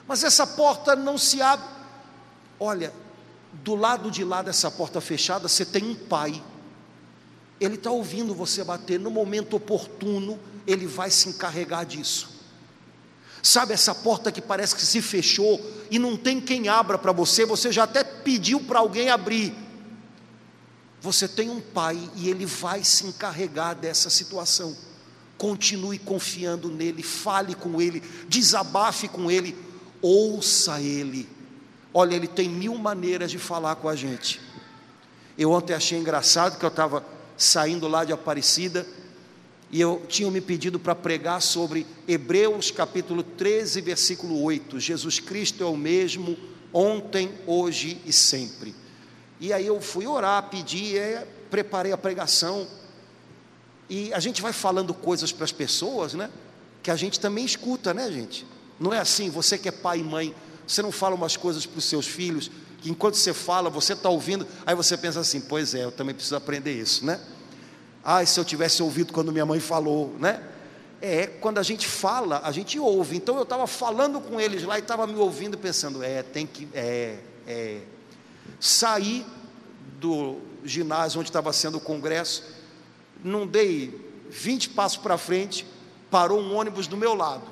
mas 0.09 0.23
essa 0.23 0.47
porta 0.47 0.95
não 0.95 1.19
se 1.19 1.39
abre. 1.39 1.67
Olha, 2.59 2.91
do 3.53 3.75
lado 3.75 4.09
de 4.09 4.23
lá 4.23 4.41
dessa 4.41 4.71
porta 4.71 4.99
fechada, 4.99 5.47
você 5.47 5.63
tem 5.63 5.83
um 5.83 5.93
pai. 5.93 6.43
Ele 7.61 7.75
está 7.75 7.91
ouvindo 7.91 8.33
você 8.33 8.63
bater, 8.63 8.99
no 8.99 9.11
momento 9.11 9.55
oportuno, 9.55 10.39
ele 10.65 10.87
vai 10.87 11.11
se 11.11 11.29
encarregar 11.29 11.85
disso. 11.85 12.38
Sabe 13.41 13.73
essa 13.73 13.95
porta 13.95 14.31
que 14.31 14.41
parece 14.41 14.75
que 14.75 14.81
se 14.81 15.01
fechou 15.01 15.59
e 15.89 15.97
não 15.97 16.17
tem 16.17 16.41
quem 16.41 16.67
abra 16.67 16.97
para 16.97 17.11
você, 17.11 17.45
você 17.45 17.71
já 17.71 17.83
até 17.83 18.03
pediu 18.03 18.59
para 18.59 18.79
alguém 18.79 19.09
abrir. 19.09 19.53
Você 21.01 21.27
tem 21.27 21.49
um 21.49 21.61
pai 21.61 21.97
e 22.15 22.29
ele 22.29 22.45
vai 22.45 22.83
se 22.83 23.05
encarregar 23.05 23.75
dessa 23.75 24.09
situação. 24.09 24.75
Continue 25.37 25.97
confiando 25.97 26.69
nele, 26.69 27.01
fale 27.01 27.55
com 27.55 27.81
ele, 27.81 28.03
desabafe 28.27 29.07
com 29.07 29.31
ele 29.31 29.69
ouça 30.01 30.79
Ele. 30.79 31.27
Olha, 31.93 32.15
Ele 32.15 32.27
tem 32.27 32.49
mil 32.49 32.75
maneiras 32.75 33.31
de 33.31 33.39
falar 33.39 33.75
com 33.75 33.89
a 33.89 33.95
gente. 33.95 34.39
Eu 35.37 35.51
ontem 35.51 35.73
achei 35.73 35.97
engraçado 35.97 36.57
que 36.57 36.65
eu 36.65 36.69
estava 36.69 37.03
saindo 37.37 37.87
lá 37.87 38.03
de 38.03 38.11
Aparecida 38.11 38.85
e 39.71 39.79
eu 39.79 40.03
tinha 40.07 40.29
me 40.31 40.41
pedido 40.41 40.79
para 40.79 40.95
pregar 40.95 41.41
sobre 41.41 41.85
Hebreus 42.07 42.71
capítulo 42.71 43.21
13, 43.21 43.81
versículo 43.81 44.41
8. 44.41 44.79
Jesus 44.79 45.19
Cristo 45.19 45.63
é 45.63 45.67
o 45.67 45.77
mesmo 45.77 46.35
ontem, 46.73 47.31
hoje 47.45 48.01
e 48.05 48.11
sempre. 48.11 48.75
E 49.39 49.53
aí 49.53 49.67
eu 49.67 49.79
fui 49.79 50.07
orar, 50.07 50.49
pedi, 50.49 50.95
preparei 51.51 51.91
a 51.91 51.97
pregação. 51.97 52.67
E 53.87 54.11
a 54.13 54.19
gente 54.19 54.41
vai 54.41 54.53
falando 54.53 54.93
coisas 54.93 55.31
para 55.31 55.45
as 55.45 55.51
pessoas, 55.51 56.13
né? 56.13 56.31
Que 56.81 56.89
a 56.89 56.95
gente 56.95 57.19
também 57.19 57.45
escuta, 57.45 57.93
né, 57.93 58.11
gente? 58.11 58.45
Não 58.79 58.93
é 58.93 58.99
assim, 58.99 59.29
você 59.29 59.57
que 59.57 59.67
é 59.69 59.71
pai 59.71 59.99
e 59.99 60.03
mãe, 60.03 60.33
você 60.65 60.81
não 60.81 60.91
fala 60.91 61.15
umas 61.15 61.37
coisas 61.37 61.65
para 61.65 61.77
os 61.77 61.85
seus 61.85 62.07
filhos, 62.07 62.49
que 62.81 62.89
enquanto 62.89 63.15
você 63.15 63.33
fala, 63.33 63.69
você 63.69 63.93
está 63.93 64.09
ouvindo, 64.09 64.47
aí 64.65 64.73
você 64.73 64.97
pensa 64.97 65.19
assim, 65.19 65.41
pois 65.41 65.75
é, 65.75 65.83
eu 65.83 65.91
também 65.91 66.15
preciso 66.15 66.35
aprender 66.35 66.73
isso, 66.73 67.05
né? 67.05 67.19
Ah, 68.03 68.25
se 68.25 68.39
eu 68.39 68.45
tivesse 68.45 68.81
ouvido 68.81 69.13
quando 69.13 69.31
minha 69.31 69.45
mãe 69.45 69.59
falou, 69.59 70.15
né? 70.19 70.43
É, 71.01 71.27
quando 71.27 71.59
a 71.59 71.63
gente 71.63 71.87
fala, 71.87 72.41
a 72.43 72.51
gente 72.51 72.77
ouve. 72.77 73.15
Então 73.15 73.37
eu 73.37 73.43
estava 73.43 73.65
falando 73.67 74.19
com 74.19 74.39
eles 74.39 74.63
lá 74.63 74.77
e 74.77 74.81
estava 74.81 75.07
me 75.07 75.15
ouvindo 75.15 75.57
pensando, 75.57 76.03
é, 76.03 76.23
tem 76.23 76.45
que, 76.45 76.67
é, 76.73 77.17
é. 77.47 77.81
Saí 78.59 79.25
do 79.99 80.39
ginásio 80.63 81.19
onde 81.19 81.29
estava 81.29 81.53
sendo 81.53 81.77
o 81.77 81.81
congresso, 81.81 82.43
não 83.23 83.47
dei 83.47 84.09
20 84.29 84.69
passos 84.69 84.97
para 84.97 85.17
frente, 85.17 85.65
parou 86.11 86.39
um 86.39 86.55
ônibus 86.55 86.87
do 86.87 86.97
meu 86.97 87.13
lado 87.13 87.47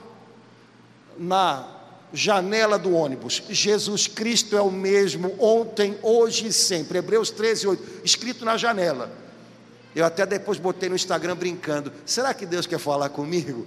na 1.17 1.67
janela 2.13 2.77
do 2.77 2.93
ônibus. 2.93 3.43
Jesus 3.49 4.07
Cristo 4.07 4.55
é 4.55 4.61
o 4.61 4.71
mesmo 4.71 5.35
ontem, 5.39 5.97
hoje 6.01 6.47
e 6.47 6.53
sempre. 6.53 6.97
Hebreus 6.97 7.29
13, 7.31 7.67
8, 7.67 8.01
escrito 8.03 8.45
na 8.45 8.57
janela. 8.57 9.11
Eu 9.95 10.05
até 10.05 10.25
depois 10.25 10.59
botei 10.59 10.89
no 10.89 10.95
Instagram 10.95 11.35
brincando. 11.35 11.91
Será 12.05 12.33
que 12.33 12.45
Deus 12.45 12.67
quer 12.67 12.79
falar 12.79 13.09
comigo? 13.09 13.65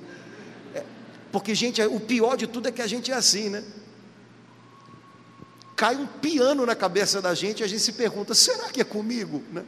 É, 0.75 0.85
porque, 1.33 1.55
gente, 1.55 1.83
o 1.83 1.99
pior 1.99 2.37
de 2.37 2.47
tudo 2.47 2.69
é 2.69 2.73
que 2.73 2.83
a 2.83 2.87
gente 2.87 3.11
é 3.11 3.15
assim, 3.15 3.49
né? 3.49 3.65
Cai 5.77 5.97
um 5.97 6.07
piano 6.07 6.67
na 6.67 6.75
cabeça 6.75 7.23
da 7.23 7.35
gente 7.35 7.61
e 7.61 7.65
a 7.65 7.67
gente 7.67 7.81
se 7.81 7.93
pergunta: 7.93 8.35
será 8.35 8.69
que 8.69 8.81
é 8.81 8.85
comigo? 8.85 9.43
Né? 9.51 9.65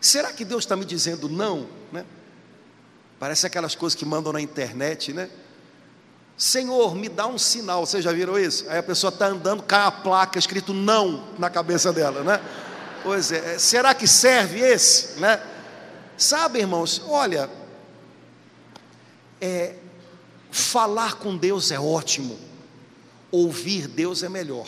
Será 0.00 0.32
que 0.32 0.44
Deus 0.44 0.62
está 0.62 0.76
me 0.76 0.84
dizendo 0.84 1.28
não? 1.28 1.68
Né? 1.90 2.04
Parece 3.18 3.46
aquelas 3.46 3.74
coisas 3.74 3.96
que 3.96 4.04
mandam 4.04 4.32
na 4.32 4.40
internet, 4.40 5.12
né? 5.12 5.28
Senhor, 6.36 6.94
me 6.94 7.08
dá 7.08 7.26
um 7.26 7.38
sinal. 7.38 7.84
Vocês 7.84 8.04
já 8.04 8.12
viram 8.12 8.38
isso? 8.38 8.68
Aí 8.68 8.78
a 8.78 8.82
pessoa 8.82 9.12
está 9.12 9.26
andando, 9.26 9.62
cai 9.62 9.86
a 9.86 9.90
placa 9.90 10.38
escrito 10.38 10.74
não 10.74 11.26
na 11.38 11.48
cabeça 11.48 11.92
dela, 11.92 12.22
né? 12.22 12.40
Pois 13.06 13.30
é, 13.30 13.56
será 13.56 13.94
que 13.94 14.04
serve 14.04 14.58
esse, 14.58 15.20
né? 15.20 15.40
Sabe, 16.18 16.58
irmãos, 16.58 17.00
olha, 17.06 17.48
é, 19.40 19.76
falar 20.50 21.14
com 21.14 21.36
Deus 21.36 21.70
é 21.70 21.78
ótimo, 21.78 22.36
ouvir 23.30 23.86
Deus 23.86 24.24
é 24.24 24.28
melhor. 24.28 24.66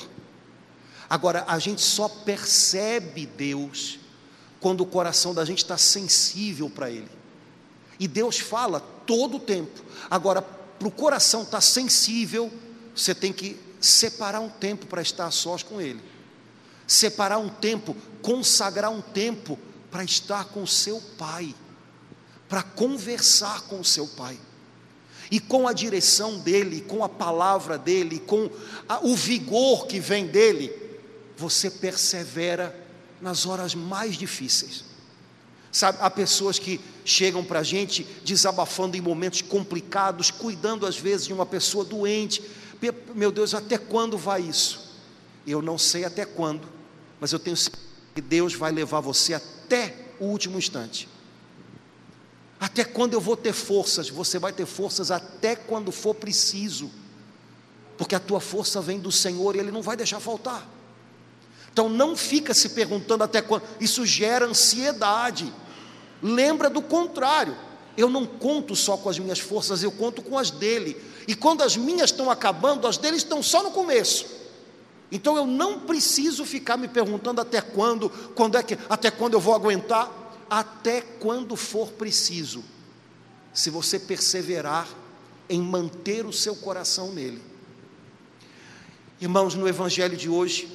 Agora, 1.11 1.45
a 1.49 1.59
gente 1.59 1.81
só 1.81 2.09
percebe 2.09 3.27
Deus 3.27 3.99
quando 4.61 4.83
o 4.83 4.87
coração 4.87 5.35
da 5.35 5.45
gente 5.45 5.65
está 5.65 5.77
sensível 5.77 6.71
para 6.71 6.89
Ele. 6.89 7.11
E 7.99 8.07
Deus 8.07 8.39
fala 8.39 8.79
todo 9.05 9.39
o 9.39 9.41
tempo. 9.41 9.83
Agora, 10.09 10.43
para 10.43 10.87
o 10.87 10.93
coração 10.93 11.43
estar 11.43 11.57
tá 11.57 11.61
sensível, 11.61 12.53
você 12.95 13.17
tem 13.17 13.33
que 13.33 13.59
separar 13.81 14.39
um 14.39 14.49
tempo 14.49 14.87
para 14.87 15.03
estar 15.03 15.27
a 15.27 15.33
sós 15.33 15.65
com 15.65 15.81
Ele. 15.81 16.01
Separar 16.87 17.39
um 17.39 17.49
tempo, 17.49 17.97
consagrar 18.23 18.91
um 18.91 19.01
tempo 19.01 19.59
para 19.91 20.05
estar 20.05 20.47
com 20.47 20.67
seu 20.67 21.01
Pai, 21.17 21.55
para 22.49 22.63
conversar 22.63 23.63
com 23.63 23.83
seu 23.83 24.07
Pai. 24.07 24.39
E 25.31 25.39
com 25.39 25.69
a 25.69 25.75
direção 25.75 26.39
dele, 26.39 26.81
com 26.81 27.05
a 27.05 27.09
palavra 27.09 27.77
dele, 27.77 28.19
com 28.19 28.51
a, 28.89 29.05
o 29.05 29.15
vigor 29.15 29.87
que 29.87 30.01
vem 30.01 30.27
dele, 30.27 30.73
você 31.37 31.71
persevera 31.71 32.75
nas 33.21 33.45
horas 33.45 33.75
mais 33.75 34.17
difíceis. 34.17 34.85
Sabe, 35.71 35.99
há 36.01 36.09
pessoas 36.09 36.59
que 36.59 36.81
chegam 37.05 37.45
para 37.45 37.61
a 37.61 37.63
gente 37.63 38.07
desabafando 38.25 38.97
em 38.97 39.03
momentos 39.03 39.43
complicados, 39.43 40.31
cuidando 40.31 40.87
às 40.87 40.97
vezes 40.97 41.27
de 41.27 41.33
uma 41.35 41.45
pessoa 41.45 41.85
doente. 41.85 42.43
Meu 43.15 43.31
Deus, 43.31 43.53
até 43.53 43.77
quando 43.77 44.17
vai 44.17 44.41
isso? 44.41 44.97
Eu 45.47 45.61
não 45.61 45.77
sei 45.77 46.05
até 46.05 46.25
quando, 46.25 46.67
mas 47.21 47.33
eu 47.33 47.39
tenho 47.39 47.57
certeza 47.57 47.88
que 48.19 48.21
Deus 48.21 48.53
vai 48.53 48.73
levar 48.73 48.99
você 48.99 49.33
até 49.35 49.95
o 50.19 50.25
último 50.25 50.59
instante. 50.59 51.09
Até 52.59 52.83
quando 52.83 53.13
eu 53.13 53.21
vou 53.21 53.37
ter 53.37 53.53
forças? 53.53 54.11
Você 54.11 54.41
vai 54.41 54.53
ter 54.53 54.67
forças 54.67 55.13
até 55.13 55.55
quando 55.55 55.93
for 55.93 56.17
preciso, 56.17 56.91
porque 57.97 58.17
a 58.17 58.19
tua 58.19 58.41
força 58.41 58.81
vem 58.81 58.99
do 58.99 59.13
Senhor 59.13 59.55
e 59.55 59.61
Ele 59.61 59.71
não 59.71 59.83
vai 59.83 59.97
deixar 59.97 60.19
faltar. 60.19 60.69
Então 61.73 61.89
não 61.89 62.17
fica 62.17 62.53
se 62.53 62.71
perguntando 62.71 63.23
até 63.23 63.41
quando, 63.41 63.63
isso 63.79 64.05
gera 64.05 64.47
ansiedade. 64.47 65.53
Lembra 66.21 66.69
do 66.69 66.83
contrário. 66.83 67.57
Eu 67.97 68.11
não 68.11 68.27
conto 68.27 68.75
só 68.75 68.97
com 68.97 69.09
as 69.09 69.19
minhas 69.21 69.39
forças, 69.39 69.85
eu 69.85 69.93
conto 69.93 70.23
com 70.23 70.37
as 70.37 70.51
dele. 70.51 71.01
E 71.29 71.37
quando 71.37 71.63
as 71.63 71.77
minhas 71.77 72.11
estão 72.11 72.29
acabando, 72.33 72.89
as 72.89 72.99
dele 72.99 73.17
estão 73.17 73.45
só 73.45 73.63
no 73.63 73.71
começo. 73.71 74.38
Então 75.11 75.37
eu 75.37 75.47
não 75.47 75.81
preciso 75.81 76.45
ficar 76.45 76.77
me 76.77 76.89
perguntando 76.89 77.41
até 77.41 77.61
quando, 77.61 78.11
quando 78.35 78.57
é 78.57 78.63
que, 78.63 78.79
até 78.89 79.11
quando 79.11 79.35
eu 79.35 79.41
vou 79.41 79.55
aguentar, 79.55 80.11
até 80.51 81.01
quando 81.01 81.57
for 81.57 81.93
preciso. 81.93 82.63
Se 83.53 83.71
você 83.71 83.99
perseverar 83.99 84.89
em 85.49 85.63
manter 85.63 86.27
o 86.27 86.33
seu 86.33 86.55
coração 86.55 87.13
nele. 87.13 87.43
Irmãos, 89.21 89.55
no 89.55 89.67
evangelho 89.67 90.17
de 90.17 90.29
hoje, 90.29 90.69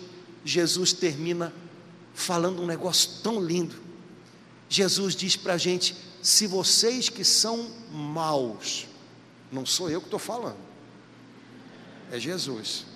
Jesus 0.43 0.91
termina 0.91 1.53
falando 2.13 2.61
um 2.61 2.65
negócio 2.65 3.21
tão 3.21 3.39
lindo. 3.39 3.75
Jesus 4.67 5.15
diz 5.15 5.35
para 5.35 5.53
a 5.53 5.57
gente: 5.57 5.95
se 6.21 6.47
vocês 6.47 7.07
que 7.07 7.23
são 7.23 7.69
maus, 7.91 8.87
não 9.51 9.65
sou 9.65 9.89
eu 9.89 10.01
que 10.01 10.07
estou 10.07 10.19
falando, 10.19 10.57
é 12.11 12.19
Jesus. 12.19 12.92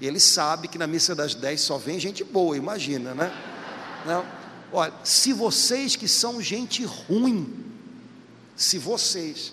E 0.00 0.06
ele 0.06 0.20
sabe 0.20 0.68
que 0.68 0.78
na 0.78 0.86
missa 0.86 1.14
das 1.14 1.34
dez 1.34 1.60
só 1.60 1.78
vem 1.78 1.98
gente 1.98 2.22
boa, 2.22 2.56
imagina, 2.56 3.14
né? 3.14 3.32
Não. 4.04 4.24
Olha, 4.72 4.92
se 5.04 5.32
vocês 5.32 5.96
que 5.96 6.06
são 6.06 6.40
gente 6.40 6.84
ruim, 6.84 7.64
se 8.54 8.78
vocês 8.78 9.52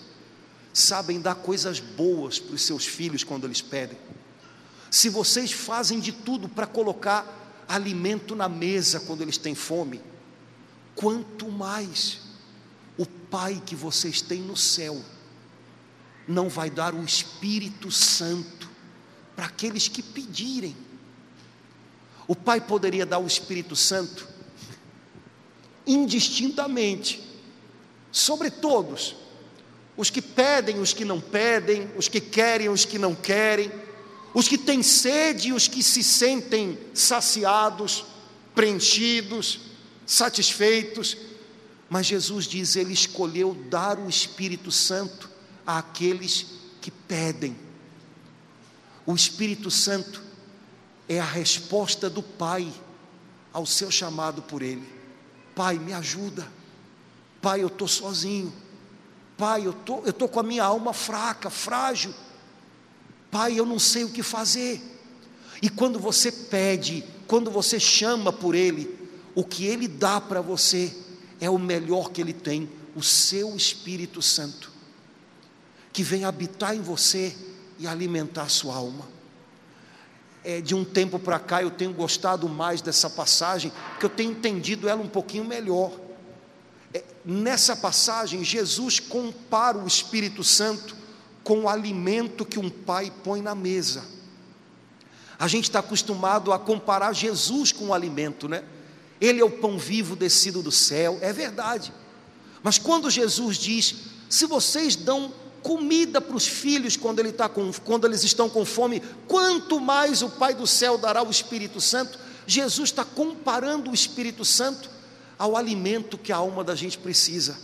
sabem 0.73 1.21
dar 1.21 1.35
coisas 1.35 1.79
boas 1.79 2.39
para 2.39 2.55
os 2.55 2.61
seus 2.63 2.85
filhos 2.85 3.23
quando 3.23 3.45
eles 3.45 3.61
pedem, 3.61 3.97
se 4.91 5.09
vocês 5.09 5.51
fazem 5.51 5.99
de 5.99 6.11
tudo 6.11 6.49
para 6.49 6.67
colocar 6.67 7.65
alimento 7.67 8.35
na 8.35 8.49
mesa 8.49 8.99
quando 8.99 9.21
eles 9.21 9.37
têm 9.37 9.55
fome, 9.55 10.01
quanto 10.95 11.49
mais 11.49 12.19
o 12.97 13.05
Pai 13.05 13.61
que 13.65 13.75
vocês 13.75 14.21
têm 14.21 14.41
no 14.41 14.55
céu 14.55 15.01
não 16.27 16.47
vai 16.47 16.69
dar 16.69 16.93
o 16.93 17.03
Espírito 17.03 17.89
Santo 17.91 18.72
para 19.35 19.45
aqueles 19.45 19.87
que 19.87 20.01
pedirem. 20.01 20.75
O 22.27 22.35
Pai 22.35 22.61
poderia 22.61 23.05
dar 23.05 23.19
o 23.19 23.27
Espírito 23.27 23.75
Santo 23.75 24.27
indistintamente 25.85 27.21
sobre 28.11 28.49
todos, 28.49 29.15
os 29.97 30.09
que 30.09 30.21
pedem, 30.21 30.79
os 30.79 30.93
que 30.93 31.03
não 31.03 31.19
pedem, 31.19 31.89
os 31.97 32.07
que 32.07 32.21
querem, 32.21 32.69
os 32.69 32.85
que 32.85 32.97
não 32.97 33.13
querem 33.13 33.69
os 34.33 34.47
que 34.47 34.57
têm 34.57 34.81
sede 34.81 35.49
e 35.49 35.53
os 35.53 35.67
que 35.67 35.83
se 35.83 36.03
sentem 36.03 36.77
saciados, 36.93 38.03
preenchidos, 38.55 39.59
satisfeitos. 40.05 41.15
Mas 41.87 42.07
Jesus 42.07 42.45
diz: 42.45 42.75
Ele 42.75 42.93
escolheu 42.93 43.53
dar 43.69 43.99
o 43.99 44.09
Espírito 44.09 44.71
Santo 44.71 45.29
àqueles 45.65 46.47
que 46.81 46.89
pedem. 46.89 47.55
O 49.05 49.13
Espírito 49.13 49.69
Santo 49.69 50.21
é 51.07 51.19
a 51.19 51.25
resposta 51.25 52.09
do 52.09 52.23
Pai 52.23 52.71
ao 53.51 53.65
seu 53.65 53.91
chamado 53.91 54.41
por 54.41 54.61
Ele. 54.61 54.87
Pai, 55.55 55.77
me 55.77 55.93
ajuda. 55.93 56.47
Pai, 57.41 57.61
eu 57.61 57.67
estou 57.67 57.87
sozinho. 57.87 58.51
Pai, 59.37 59.65
eu 59.65 59.73
tô, 59.73 60.05
estou 60.05 60.27
com 60.27 60.39
a 60.39 60.43
minha 60.43 60.63
alma 60.63 60.93
fraca, 60.93 61.49
frágil. 61.49 62.13
Pai, 63.29 63.59
eu 63.59 63.65
não 63.65 63.79
sei 63.79 64.03
o 64.03 64.09
que 64.09 64.23
fazer. 64.23 64.81
E 65.61 65.69
quando 65.69 65.99
você 65.99 66.31
pede, 66.31 67.03
quando 67.27 67.51
você 67.51 67.79
chama 67.79 68.31
por 68.31 68.55
Ele, 68.55 68.97
o 69.35 69.43
que 69.43 69.65
Ele 69.65 69.87
dá 69.87 70.21
para 70.21 70.41
você 70.41 70.95
é 71.39 71.49
o 71.49 71.59
melhor 71.59 72.11
que 72.11 72.21
Ele 72.21 72.33
tem, 72.33 72.69
o 72.95 73.03
seu 73.03 73.55
Espírito 73.55 74.21
Santo, 74.21 74.71
que 75.91 76.03
vem 76.03 76.25
habitar 76.25 76.75
em 76.75 76.81
você 76.81 77.35
e 77.79 77.87
alimentar 77.87 78.43
a 78.43 78.49
sua 78.49 78.75
alma. 78.75 79.07
É, 80.43 80.59
de 80.59 80.75
um 80.75 80.83
tempo 80.83 81.17
para 81.17 81.39
cá 81.39 81.61
eu 81.61 81.71
tenho 81.71 81.93
gostado 81.93 82.49
mais 82.49 82.81
dessa 82.81 83.09
passagem, 83.09 83.71
porque 83.91 84.05
eu 84.05 84.09
tenho 84.09 84.31
entendido 84.31 84.89
ela 84.89 85.01
um 85.01 85.07
pouquinho 85.07 85.45
melhor. 85.45 85.91
É, 86.93 87.03
nessa 87.25 87.75
passagem, 87.75 88.43
Jesus 88.43 88.99
compara 88.99 89.77
o 89.77 89.87
Espírito 89.87 90.43
Santo 90.43 90.95
com 91.43 91.61
o 91.61 91.69
alimento 91.69 92.45
que 92.45 92.59
um 92.59 92.69
pai 92.69 93.11
põe 93.23 93.41
na 93.41 93.55
mesa. 93.55 94.03
A 95.39 95.47
gente 95.47 95.65
está 95.65 95.79
acostumado 95.79 96.53
a 96.53 96.59
comparar 96.59 97.13
Jesus 97.13 97.71
com 97.71 97.87
o 97.87 97.93
alimento, 97.93 98.47
né? 98.47 98.63
Ele 99.19 99.41
é 99.41 99.45
o 99.45 99.49
pão 99.49 99.77
vivo 99.77 100.15
descido 100.15 100.61
do 100.61 100.71
céu, 100.71 101.17
é 101.21 101.31
verdade. 101.33 101.93
Mas 102.61 102.77
quando 102.77 103.09
Jesus 103.09 103.57
diz: 103.57 103.95
se 104.29 104.45
vocês 104.45 104.95
dão 104.95 105.33
comida 105.63 106.19
para 106.19 106.35
os 106.35 106.45
filhos 106.45 106.97
quando, 106.97 107.19
ele 107.19 107.31
tá 107.31 107.47
com, 107.47 107.71
quando 107.85 108.05
eles 108.05 108.23
estão 108.23 108.49
com 108.49 108.65
fome, 108.65 109.01
quanto 109.27 109.79
mais 109.79 110.21
o 110.21 110.29
Pai 110.29 110.53
do 110.53 110.67
céu 110.67 110.97
dará 110.97 111.23
o 111.23 111.31
Espírito 111.31 111.79
Santo? 111.79 112.19
Jesus 112.45 112.89
está 112.89 113.05
comparando 113.05 113.89
o 113.89 113.93
Espírito 113.93 114.43
Santo 114.43 114.89
ao 115.39 115.55
alimento 115.55 116.17
que 116.17 116.31
a 116.31 116.35
alma 116.35 116.63
da 116.63 116.75
gente 116.75 116.97
precisa. 116.97 117.57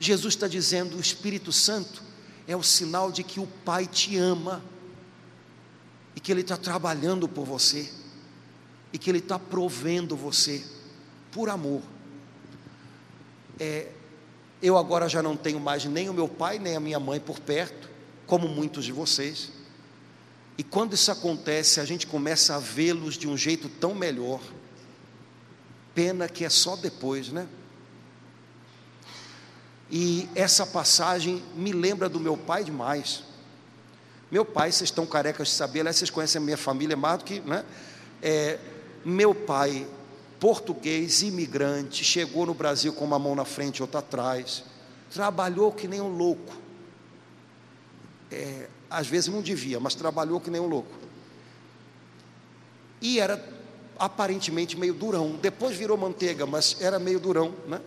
Jesus 0.00 0.34
está 0.34 0.48
dizendo: 0.48 0.96
o 0.96 1.00
Espírito 1.00 1.52
Santo 1.52 2.02
é 2.46 2.56
o 2.56 2.62
sinal 2.62 3.12
de 3.12 3.22
que 3.22 3.38
o 3.40 3.46
Pai 3.64 3.86
te 3.86 4.16
ama 4.16 4.62
e 6.16 6.20
que 6.20 6.32
Ele 6.32 6.40
está 6.40 6.56
trabalhando 6.56 7.28
por 7.28 7.44
você 7.44 7.88
e 8.92 8.98
que 8.98 9.08
Ele 9.10 9.18
está 9.18 9.38
provendo 9.38 10.16
você 10.16 10.64
por 11.30 11.48
amor. 11.48 11.82
É, 13.60 13.92
eu 14.62 14.76
agora 14.76 15.08
já 15.08 15.22
não 15.22 15.36
tenho 15.36 15.60
mais 15.60 15.84
nem 15.84 16.08
o 16.08 16.14
meu 16.14 16.28
pai 16.28 16.58
nem 16.58 16.76
a 16.76 16.80
minha 16.80 16.98
mãe 16.98 17.20
por 17.20 17.38
perto, 17.38 17.88
como 18.26 18.48
muitos 18.48 18.84
de 18.84 18.92
vocês. 18.92 19.50
E 20.56 20.62
quando 20.64 20.94
isso 20.94 21.10
acontece, 21.12 21.80
a 21.80 21.84
gente 21.84 22.06
começa 22.06 22.56
a 22.56 22.58
vê-los 22.58 23.16
de 23.16 23.28
um 23.28 23.36
jeito 23.36 23.68
tão 23.68 23.94
melhor. 23.94 24.40
Pena 25.94 26.28
que 26.28 26.44
é 26.44 26.48
só 26.48 26.74
depois, 26.74 27.28
né? 27.28 27.46
E 29.90 30.28
essa 30.34 30.66
passagem 30.66 31.42
me 31.54 31.72
lembra 31.72 32.08
do 32.08 32.20
meu 32.20 32.36
pai 32.36 32.64
demais. 32.64 33.22
Meu 34.30 34.44
pai, 34.44 34.70
vocês 34.70 34.90
estão 34.90 35.06
carecas 35.06 35.48
de 35.48 35.54
saber, 35.54 35.80
aliás, 35.80 35.96
vocês 35.96 36.10
conhecem 36.10 36.40
a 36.40 36.44
minha 36.44 36.56
família 36.56 36.96
mais 36.96 37.18
do 37.18 37.24
que. 37.24 37.40
Né? 37.40 37.64
É, 38.20 38.58
meu 39.04 39.34
pai, 39.34 39.86
português, 40.40 41.22
imigrante, 41.22 42.04
chegou 42.04 42.46
no 42.46 42.54
Brasil 42.54 42.92
com 42.92 43.04
uma 43.04 43.18
mão 43.18 43.34
na 43.34 43.44
frente 43.44 43.78
e 43.78 43.82
outra 43.82 44.00
atrás, 44.00 44.64
trabalhou 45.10 45.72
que 45.72 45.88
nem 45.88 46.00
um 46.00 46.08
louco. 46.08 46.54
é, 48.30 48.68
às 48.90 49.06
vezes 49.06 49.28
não 49.28 49.42
devia, 49.42 49.78
mas 49.80 49.94
trabalhou 49.94 50.40
que 50.40 50.50
nem 50.50 50.60
um 50.60 50.66
louco. 50.66 50.94
E 53.00 53.20
era 53.20 53.42
aparentemente 53.98 54.78
meio 54.78 54.94
durão. 54.94 55.32
Depois 55.40 55.76
virou 55.76 55.96
manteiga, 55.96 56.46
mas 56.46 56.76
era 56.80 56.98
meio 56.98 57.20
durão, 57.20 57.54
né? 57.66 57.80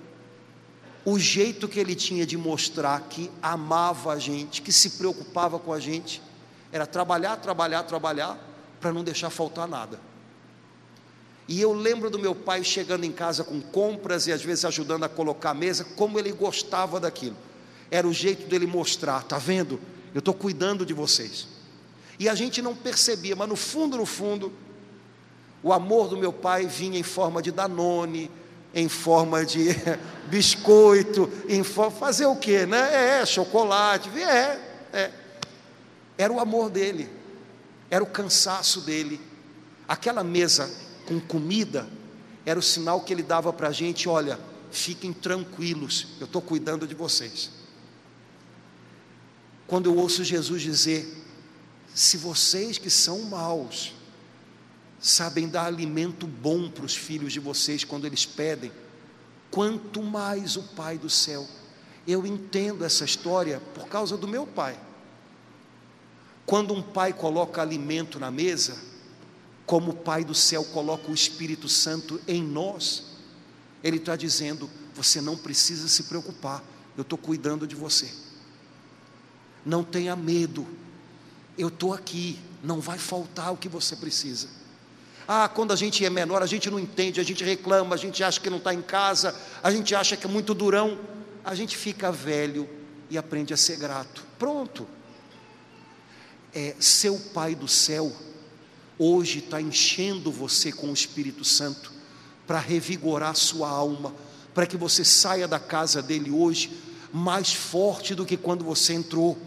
O 1.04 1.18
jeito 1.18 1.68
que 1.68 1.80
ele 1.80 1.96
tinha 1.96 2.26
de 2.26 2.38
mostrar 2.38 3.00
que 3.02 3.32
amava 3.42 4.14
a 4.14 4.20
gente, 4.20 4.62
que 4.62 4.72
se 4.72 4.92
preocupava 4.92 5.58
com 5.58 5.74
a 5.74 5.80
gente, 5.80 6.22
era 6.72 6.86
trabalhar, 6.86 7.38
trabalhar, 7.38 7.84
trabalhar, 7.84 8.38
para 8.80 8.94
não 8.94 9.04
deixar 9.04 9.30
faltar 9.32 9.68
nada. 9.68 10.00
E 11.48 11.62
eu 11.62 11.74
lembro 11.74 12.10
do 12.10 12.20
meu 12.20 12.34
pai 12.34 12.64
chegando 12.64 13.04
em 13.04 13.12
casa 13.12 13.44
com 13.44 13.60
compras 13.60 14.28
e 14.28 14.32
às 14.32 14.42
vezes 14.42 14.66
ajudando 14.66 15.04
a 15.04 15.10
colocar 15.10 15.52
a 15.52 15.54
mesa, 15.54 15.84
como 15.84 16.18
ele 16.20 16.32
gostava 16.32 17.00
daquilo. 17.00 17.36
Era 17.90 18.08
o 18.08 18.14
jeito 18.14 18.48
dele 18.48 18.66
mostrar, 18.66 19.24
tá 19.24 19.38
vendo? 19.38 19.80
Eu 20.14 20.20
estou 20.20 20.34
cuidando 20.34 20.86
de 20.86 20.94
vocês. 20.94 21.48
E 22.18 22.30
a 22.30 22.36
gente 22.36 22.62
não 22.62 22.76
percebia, 22.76 23.36
mas 23.36 23.50
no 23.50 23.56
fundo, 23.56 23.98
no 23.98 24.06
fundo, 24.06 24.54
o 25.64 25.74
amor 25.74 26.08
do 26.08 26.18
meu 26.18 26.32
pai 26.32 26.68
vinha 26.68 26.98
em 26.98 27.04
forma 27.04 27.42
de 27.42 27.52
Danone, 27.52 28.32
em 28.74 28.88
forma 28.88 29.46
de 29.46 29.68
biscoito, 30.30 31.30
em 31.50 31.64
forma, 31.64 31.92
fazer 31.92 32.26
o 32.26 32.36
quê, 32.36 32.66
né? 32.66 33.20
É, 33.22 33.26
chocolate, 33.26 34.10
é, 34.22 34.60
é. 34.94 35.12
Era 36.18 36.32
o 36.32 36.40
amor 36.40 36.70
dele, 36.70 37.10
era 37.90 38.04
o 38.04 38.08
cansaço 38.08 38.82
dele. 38.82 39.20
Aquela 39.88 40.24
mesa 40.24 40.72
com 41.06 41.20
comida 41.20 41.88
era 42.46 42.60
o 42.60 42.64
sinal 42.64 43.02
que 43.02 43.14
ele 43.14 43.24
dava 43.24 43.52
para 43.54 43.70
a 43.70 43.72
gente: 43.72 44.08
olha, 44.10 44.40
fiquem 44.72 45.14
tranquilos, 45.14 46.08
eu 46.20 46.26
estou 46.26 46.42
cuidando 46.42 46.88
de 46.88 46.96
vocês. 46.96 47.52
Quando 49.68 49.88
eu 49.88 49.96
ouço 49.96 50.24
Jesus 50.24 50.62
dizer: 50.62 51.24
se 51.94 52.18
vocês 52.18 52.78
que 52.78 52.90
são 52.90 53.22
maus, 53.24 53.94
sabem 55.00 55.48
dar 55.48 55.66
alimento 55.66 56.28
bom 56.28 56.70
para 56.70 56.86
os 56.86 56.96
filhos 56.96 57.34
de 57.34 57.40
vocês 57.40 57.84
quando 57.84 58.06
eles 58.06 58.26
pedem, 58.26 58.72
quanto 59.50 60.02
mais 60.02 60.56
o 60.56 60.64
Pai 60.64 60.98
do 60.98 61.10
céu. 61.10 61.48
Eu 62.08 62.26
entendo 62.26 62.84
essa 62.84 63.06
história 63.06 63.62
por 63.76 63.88
causa 63.88 64.18
do 64.18 64.28
meu 64.28 64.48
pai. 64.48 64.78
Quando 66.48 66.74
um 66.74 66.82
pai 66.82 67.14
coloca 67.14 67.62
alimento 67.62 68.20
na 68.20 68.32
mesa, 68.32 68.76
como 69.66 69.92
o 69.92 69.96
Pai 69.96 70.24
do 70.24 70.34
céu 70.34 70.64
coloca 70.64 71.10
o 71.10 71.14
Espírito 71.14 71.70
Santo 71.70 72.20
em 72.28 72.44
nós, 72.44 73.04
Ele 73.84 73.98
está 73.98 74.16
dizendo: 74.16 74.70
você 74.94 75.22
não 75.22 75.38
precisa 75.38 75.88
se 75.88 76.04
preocupar, 76.04 76.64
eu 76.98 77.02
estou 77.04 77.18
cuidando 77.18 77.68
de 77.68 77.76
você. 77.76 78.12
Não 79.66 79.84
tenha 79.84 80.16
medo, 80.16 80.68
eu 81.58 81.68
estou 81.68 81.94
aqui, 81.94 82.40
não 82.64 82.80
vai 82.80 82.98
faltar 82.98 83.54
o 83.54 83.58
que 83.58 83.70
você 83.70 83.96
precisa. 83.96 84.48
Ah, 85.28 85.48
quando 85.48 85.72
a 85.72 85.76
gente 85.76 86.04
é 86.04 86.10
menor, 86.10 86.42
a 86.42 86.48
gente 86.48 86.70
não 86.70 86.80
entende, 86.80 87.22
a 87.22 87.24
gente 87.24 87.44
reclama, 87.44 87.96
a 87.96 87.98
gente 87.98 88.24
acha 88.24 88.40
que 88.40 88.50
não 88.50 88.58
está 88.58 88.74
em 88.74 88.82
casa, 88.82 89.36
a 89.62 89.72
gente 89.72 89.94
acha 89.94 90.18
que 90.18 90.26
é 90.26 90.30
muito 90.30 90.54
durão, 90.54 91.00
a 91.44 91.56
gente 91.56 91.78
fica 91.78 92.12
velho 92.12 92.68
e 93.10 93.18
aprende 93.18 93.54
a 93.54 93.58
ser 93.58 93.78
grato. 93.78 94.26
Pronto. 94.38 94.88
É, 96.54 96.76
seu 96.80 97.18
Pai 97.34 97.56
do 97.56 97.68
céu 97.68 98.12
hoje 99.04 99.40
está 99.40 99.60
enchendo 99.60 100.32
você 100.32 100.72
com 100.72 100.92
o 100.92 100.94
Espírito 100.94 101.44
Santo 101.44 101.92
para 102.46 102.60
revigorar 102.60 103.36
sua 103.36 103.68
alma, 103.68 104.14
para 104.54 104.68
que 104.68 104.78
você 104.78 105.04
saia 105.04 105.48
da 105.48 105.60
casa 105.60 106.04
dele 106.04 106.30
hoje 106.30 106.72
mais 107.12 107.52
forte 107.52 108.14
do 108.14 108.26
que 108.26 108.38
quando 108.38 108.64
você 108.64 108.94
entrou, 108.94 109.42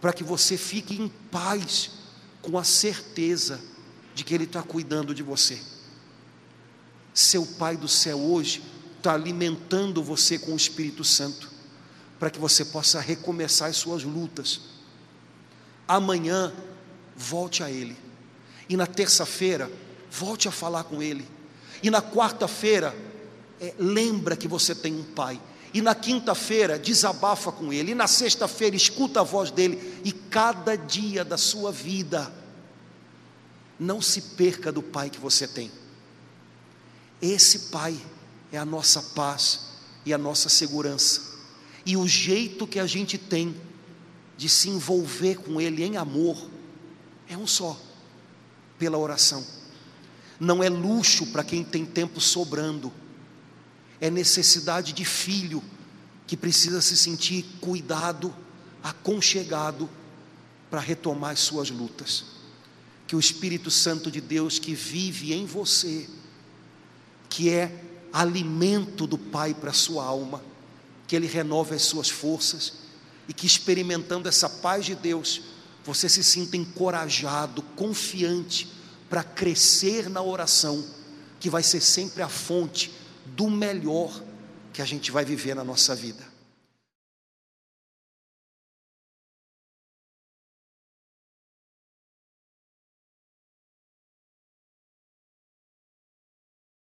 para 0.00 0.14
que 0.14 0.24
você 0.24 0.56
fique 0.56 0.94
em 0.94 1.08
paz, 1.30 1.90
com 2.40 2.58
a 2.58 2.64
certeza 2.64 3.60
de 4.14 4.24
que 4.24 4.34
ele 4.34 4.44
está 4.44 4.62
cuidando 4.62 5.14
de 5.14 5.22
você. 5.22 5.60
Seu 7.12 7.44
Pai 7.44 7.76
do 7.76 7.88
céu 7.88 8.18
hoje 8.18 8.62
está 8.96 9.12
alimentando 9.12 10.02
você 10.02 10.38
com 10.38 10.54
o 10.54 10.56
Espírito 10.56 11.04
Santo, 11.04 11.50
para 12.18 12.30
que 12.30 12.38
você 12.38 12.64
possa 12.64 13.00
recomeçar 13.00 13.68
as 13.68 13.76
suas 13.76 14.02
lutas. 14.02 14.62
Amanhã, 15.86 16.52
volte 17.14 17.62
a 17.62 17.70
Ele 17.70 18.09
e 18.70 18.76
na 18.76 18.86
terça-feira, 18.86 19.68
volte 20.08 20.46
a 20.46 20.52
falar 20.52 20.84
com 20.84 21.02
Ele. 21.02 21.26
E 21.82 21.90
na 21.90 22.00
quarta-feira, 22.00 22.94
é, 23.60 23.74
lembra 23.76 24.36
que 24.36 24.46
você 24.46 24.76
tem 24.76 24.94
um 24.94 25.02
Pai. 25.02 25.40
E 25.74 25.82
na 25.82 25.92
quinta-feira, 25.92 26.78
desabafa 26.78 27.50
com 27.50 27.72
Ele. 27.72 27.90
E 27.90 27.94
na 27.96 28.06
sexta-feira, 28.06 28.76
escuta 28.76 29.20
a 29.20 29.24
voz 29.24 29.50
dele. 29.50 30.00
E 30.04 30.12
cada 30.12 30.76
dia 30.76 31.24
da 31.24 31.36
sua 31.36 31.72
vida, 31.72 32.32
não 33.76 34.00
se 34.00 34.20
perca 34.20 34.70
do 34.70 34.82
Pai 34.82 35.10
que 35.10 35.18
você 35.18 35.48
tem. 35.48 35.68
Esse 37.20 37.70
Pai 37.70 38.00
é 38.52 38.58
a 38.58 38.64
nossa 38.64 39.02
paz 39.02 39.62
e 40.06 40.14
a 40.14 40.18
nossa 40.18 40.48
segurança. 40.48 41.22
E 41.84 41.96
o 41.96 42.06
jeito 42.06 42.68
que 42.68 42.78
a 42.78 42.86
gente 42.86 43.18
tem 43.18 43.52
de 44.36 44.48
se 44.48 44.68
envolver 44.68 45.38
com 45.38 45.60
Ele 45.60 45.82
em 45.82 45.96
amor 45.96 46.48
é 47.28 47.36
um 47.36 47.48
só 47.48 47.89
pela 48.80 48.98
oração. 48.98 49.46
Não 50.40 50.62
é 50.62 50.70
luxo 50.70 51.26
para 51.26 51.44
quem 51.44 51.62
tem 51.62 51.84
tempo 51.84 52.18
sobrando, 52.18 52.90
é 54.00 54.10
necessidade 54.10 54.94
de 54.94 55.04
filho 55.04 55.62
que 56.26 56.34
precisa 56.34 56.80
se 56.80 56.96
sentir 56.96 57.44
cuidado, 57.60 58.34
aconchegado 58.82 59.88
para 60.70 60.80
retomar 60.80 61.32
as 61.32 61.40
suas 61.40 61.70
lutas. 61.70 62.24
Que 63.06 63.14
o 63.14 63.20
Espírito 63.20 63.70
Santo 63.70 64.10
de 64.10 64.20
Deus 64.20 64.58
que 64.58 64.74
vive 64.74 65.34
em 65.34 65.44
você, 65.44 66.08
que 67.28 67.50
é 67.50 67.84
alimento 68.10 69.06
do 69.06 69.18
Pai 69.18 69.52
para 69.52 69.70
a 69.70 69.74
sua 69.74 70.04
alma, 70.04 70.42
que 71.06 71.14
Ele 71.14 71.26
renove 71.26 71.74
as 71.74 71.82
suas 71.82 72.08
forças 72.08 72.72
e 73.28 73.34
que 73.34 73.46
experimentando 73.46 74.28
essa 74.28 74.48
paz 74.48 74.86
de 74.86 74.94
Deus, 74.94 75.42
você 75.84 76.08
se 76.08 76.22
sinta 76.22 76.56
encorajado, 76.56 77.62
confiante 77.62 78.68
para 79.08 79.22
crescer 79.22 80.08
na 80.08 80.22
oração, 80.22 80.84
que 81.38 81.50
vai 81.50 81.62
ser 81.62 81.80
sempre 81.80 82.22
a 82.22 82.28
fonte 82.28 82.92
do 83.26 83.50
melhor 83.50 84.22
que 84.72 84.82
a 84.82 84.84
gente 84.84 85.10
vai 85.10 85.24
viver 85.24 85.54
na 85.54 85.64
nossa 85.64 85.94
vida. 85.94 86.29